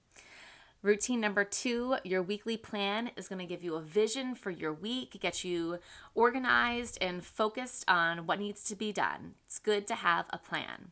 Routine 0.84 1.19
number 1.19 1.43
two, 1.43 1.95
your 2.04 2.21
weekly 2.21 2.56
plan 2.56 3.10
is 3.17 3.28
going 3.28 3.39
to 3.39 3.47
give 3.47 3.63
you 3.63 3.73
a 3.73 3.82
vision 3.82 4.36
for 4.36 4.52
your 4.52 4.71
week, 4.71 5.17
get 5.21 5.43
you 5.43 5.80
organized 6.13 6.99
and 7.02 7.26
focused 7.26 7.84
on 7.88 8.28
what 8.28 8.38
needs 8.38 8.63
to 8.65 8.76
be 8.76 8.91
done. 8.91 9.34
It's 9.47 9.58
good 9.58 9.88
to 9.88 9.95
have 9.95 10.26
a 10.30 10.38
plan. 10.38 10.91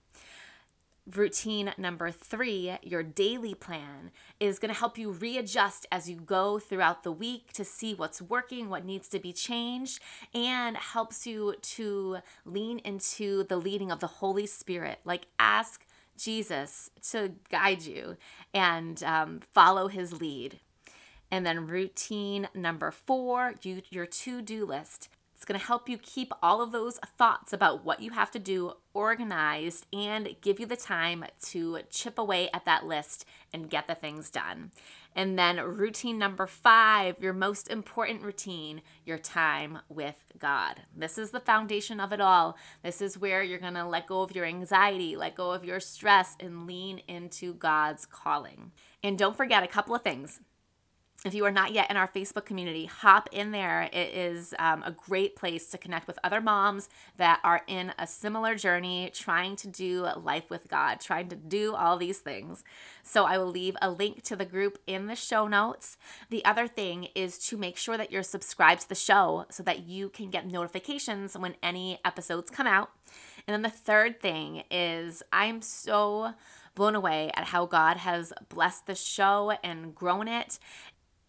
Routine 1.08 1.74
number 1.80 2.12
three, 2.12 2.78
your 2.84 3.02
daily 3.02 3.56
plan, 3.56 4.12
is 4.40 4.60
going 4.60 4.72
to 4.72 4.80
help 4.80 5.00
you 5.00 5.12
readjust 5.12 5.88
as 5.92 6.08
you 6.08 6.16
go 6.16 6.60
throughout 6.60 7.04
the 7.04 7.12
week 7.12 7.52
to 7.54 7.66
see 7.66 7.96
what's 7.96 8.22
working, 8.22 8.70
what 8.70 8.86
needs 8.86 9.08
to 9.10 9.20
be 9.20 9.34
changed, 9.34 10.00
and 10.34 10.78
helps 10.78 11.26
you 11.26 11.56
to 11.62 12.20
lean 12.46 12.80
into 12.80 13.44
the 13.46 13.58
leading 13.58 13.92
of 13.92 14.00
the 14.00 14.08
Holy 14.08 14.46
Spirit. 14.46 15.00
Like, 15.04 15.26
ask 15.40 15.86
Jesus 16.18 16.92
to 17.10 17.34
guide 17.50 17.82
you 17.82 18.16
and 18.54 19.02
um, 19.04 19.40
follow 19.54 19.88
his 19.88 20.22
lead. 20.22 20.60
And 21.32 21.46
then 21.46 21.66
routine 21.66 22.48
number 22.54 22.92
four, 22.92 23.56
you, 23.64 23.82
your 23.90 24.06
to 24.06 24.42
do 24.44 24.66
list. 24.66 25.10
It's 25.42 25.46
going 25.48 25.60
to 25.60 25.66
help 25.66 25.90
you 25.90 25.98
keep 25.98 26.32
all 26.44 26.62
of 26.62 26.72
those 26.72 27.00
thoughts 27.18 27.52
about 27.52 27.84
what 27.84 28.00
you 28.00 28.12
have 28.12 28.30
to 28.30 28.38
do 28.38 28.74
organized 28.94 29.88
and 29.92 30.36
give 30.40 30.60
you 30.60 30.68
the 30.68 30.76
time 30.76 31.26
to 31.46 31.80
chip 31.90 32.20
away 32.20 32.52
at 32.54 32.66
that 32.66 32.86
list 32.86 33.26
and 33.52 33.68
get 33.68 33.88
the 33.88 33.96
things 33.96 34.30
done. 34.30 34.70
And 35.16 35.40
then 35.40 35.60
routine 35.60 36.20
number 36.20 36.46
five, 36.46 37.16
your 37.20 37.34
most 37.34 37.72
important 37.72 38.22
routine, 38.22 38.84
your 39.04 39.18
time 39.18 39.80
with 39.90 40.26
God. 40.38 40.84
This 40.96 41.18
is 41.18 41.32
the 41.32 41.40
foundation 41.40 42.00
of 42.00 42.14
it 42.14 42.22
all. 42.22 42.56
This 42.84 43.02
is 43.02 43.18
where 43.18 43.42
you're 43.42 43.58
going 43.58 43.74
to 43.74 43.88
let 43.88 44.06
go 44.06 44.22
of 44.22 44.36
your 44.36 44.46
anxiety, 44.46 45.16
let 45.16 45.34
go 45.34 45.54
of 45.54 45.66
your 45.66 45.80
stress, 45.80 46.36
and 46.40 46.68
lean 46.68 47.02
into 47.08 47.56
God's 47.56 48.06
calling. 48.06 48.74
And 49.02 49.18
don't 49.18 49.36
forget 49.36 49.64
a 49.64 49.68
couple 49.68 49.96
of 49.96 50.04
things 50.04 50.40
if 51.24 51.36
you 51.36 51.46
are 51.46 51.52
not 51.52 51.72
yet 51.72 51.92
in 51.92 51.98
our 51.98 52.08
Facebook 52.08 52.46
community, 52.46 52.86
hop 52.86 53.30
in 53.32 53.52
there. 53.52 53.84
It 53.94 54.14
is 54.16 54.56
um, 54.58 54.82
a 54.84 54.92
great 54.92 55.36
place 55.36 55.68
to 55.68 55.78
connect 55.78 56.08
with 56.08 56.18
other 56.24 56.42
moms 56.42 56.90
that 57.18 57.40
are 57.44 57.62
in 57.68 57.94
a 58.00 58.08
similar 58.08 58.56
journey, 58.56 59.12
trying 59.14 59.56
to 59.58 59.68
do 59.68 60.08
life 60.18 60.50
with 60.50 60.68
God, 60.68 61.00
trying 61.00 61.30
to 61.30 61.36
do 61.36 61.76
all 61.76 61.98
these 61.98 62.18
things. 62.18 62.64
So 63.04 63.26
I 63.26 63.38
will 63.38 63.52
leave 63.52 63.78
a 63.84 63.92
link 63.92 64.24
to 64.24 64.36
the 64.36 64.46
group 64.46 64.80
in 64.88 65.06
the 65.06 65.16
show 65.16 65.48
notes. 65.48 65.98
The 66.32 66.44
other 66.44 66.68
thing 66.68 67.10
is 67.14 67.38
to 67.50 67.58
make 67.58 67.78
sure 67.78 67.98
that 67.98 68.12
you're 68.12 68.24
subscribed 68.24 68.82
to 68.82 68.90
the 68.90 68.96
show 68.96 69.46
so 69.52 69.62
that 69.62 69.84
you 69.84 70.10
can 70.10 70.32
get 70.32 70.48
notifications 70.48 71.38
when 71.38 71.56
any 71.62 72.00
episodes 72.04 72.50
come 72.50 72.66
out. 72.66 72.90
And 73.48 73.54
then 73.54 73.62
the 73.62 73.70
third 73.70 74.22
thing 74.22 74.64
is 74.72 75.22
I'm 75.32 75.62
so 75.62 76.34
blown 76.76 76.96
away 76.96 77.32
at 77.36 77.46
how 77.46 77.66
God 77.66 77.98
has 77.98 78.34
blessed 78.50 78.88
the 78.88 78.96
show 78.96 79.54
and 79.64 79.94
grown 79.94 80.28
it. 80.28 80.60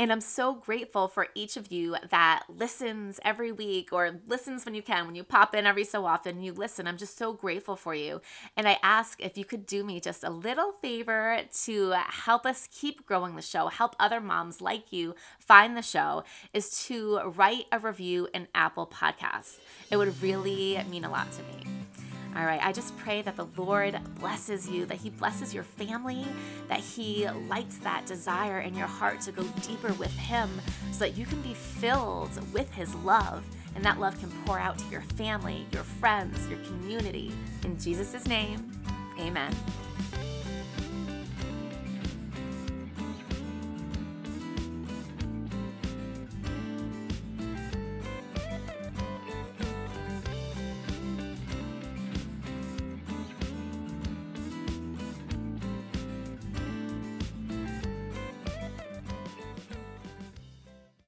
And 0.02 0.10
I'm 0.10 0.20
so 0.20 0.54
grateful 0.54 1.06
for 1.06 1.28
each 1.36 1.56
of 1.56 1.70
you 1.70 1.94
that 2.10 2.42
listens 2.48 3.20
every 3.24 3.52
week 3.52 3.92
or 3.92 4.18
listens 4.26 4.64
when 4.64 4.74
you 4.74 4.82
can, 4.82 5.06
when 5.06 5.14
you 5.14 5.22
pop 5.22 5.54
in 5.54 5.64
every 5.64 5.84
so 5.84 6.06
often, 6.06 6.42
you 6.42 6.52
listen. 6.52 6.88
I'm 6.88 6.96
just 6.96 7.16
so 7.16 7.32
grateful 7.32 7.76
for 7.76 7.94
you. 7.94 8.20
And 8.56 8.66
I 8.66 8.80
ask 8.82 9.22
if 9.22 9.38
you 9.38 9.44
could 9.44 9.64
do 9.64 9.84
me 9.84 10.00
just 10.00 10.24
a 10.24 10.28
little 10.28 10.72
favor 10.82 11.42
to 11.66 11.90
help 11.92 12.46
us 12.46 12.68
keep 12.72 13.06
growing 13.06 13.36
the 13.36 13.42
show, 13.42 13.68
help 13.68 13.94
other 14.00 14.20
moms 14.20 14.60
like 14.60 14.92
you 14.92 15.14
find 15.38 15.76
the 15.76 15.82
show, 15.82 16.24
is 16.52 16.84
to 16.86 17.20
write 17.36 17.66
a 17.70 17.78
review 17.78 18.26
in 18.34 18.48
Apple 18.56 18.88
Podcasts. 18.88 19.58
It 19.88 19.98
would 19.98 20.20
really 20.20 20.82
mean 20.90 21.04
a 21.04 21.10
lot 21.12 21.28
to 21.30 21.42
me. 21.44 21.71
All 22.34 22.46
right, 22.46 22.60
I 22.62 22.72
just 22.72 22.96
pray 22.96 23.20
that 23.22 23.36
the 23.36 23.46
Lord 23.56 23.98
blesses 24.18 24.68
you, 24.68 24.86
that 24.86 24.96
He 24.96 25.10
blesses 25.10 25.52
your 25.52 25.64
family, 25.64 26.24
that 26.68 26.80
He 26.80 27.28
lights 27.48 27.76
that 27.78 28.06
desire 28.06 28.60
in 28.60 28.74
your 28.74 28.86
heart 28.86 29.20
to 29.22 29.32
go 29.32 29.42
deeper 29.62 29.92
with 29.94 30.16
Him 30.16 30.48
so 30.92 31.00
that 31.00 31.16
you 31.16 31.26
can 31.26 31.42
be 31.42 31.52
filled 31.52 32.30
with 32.52 32.72
His 32.72 32.94
love 32.96 33.44
and 33.74 33.84
that 33.84 34.00
love 34.00 34.18
can 34.18 34.30
pour 34.44 34.58
out 34.58 34.78
to 34.78 34.84
your 34.86 35.02
family, 35.02 35.66
your 35.72 35.82
friends, 35.82 36.48
your 36.48 36.58
community. 36.60 37.32
In 37.64 37.78
Jesus' 37.78 38.26
name, 38.26 38.70
amen. 39.18 39.54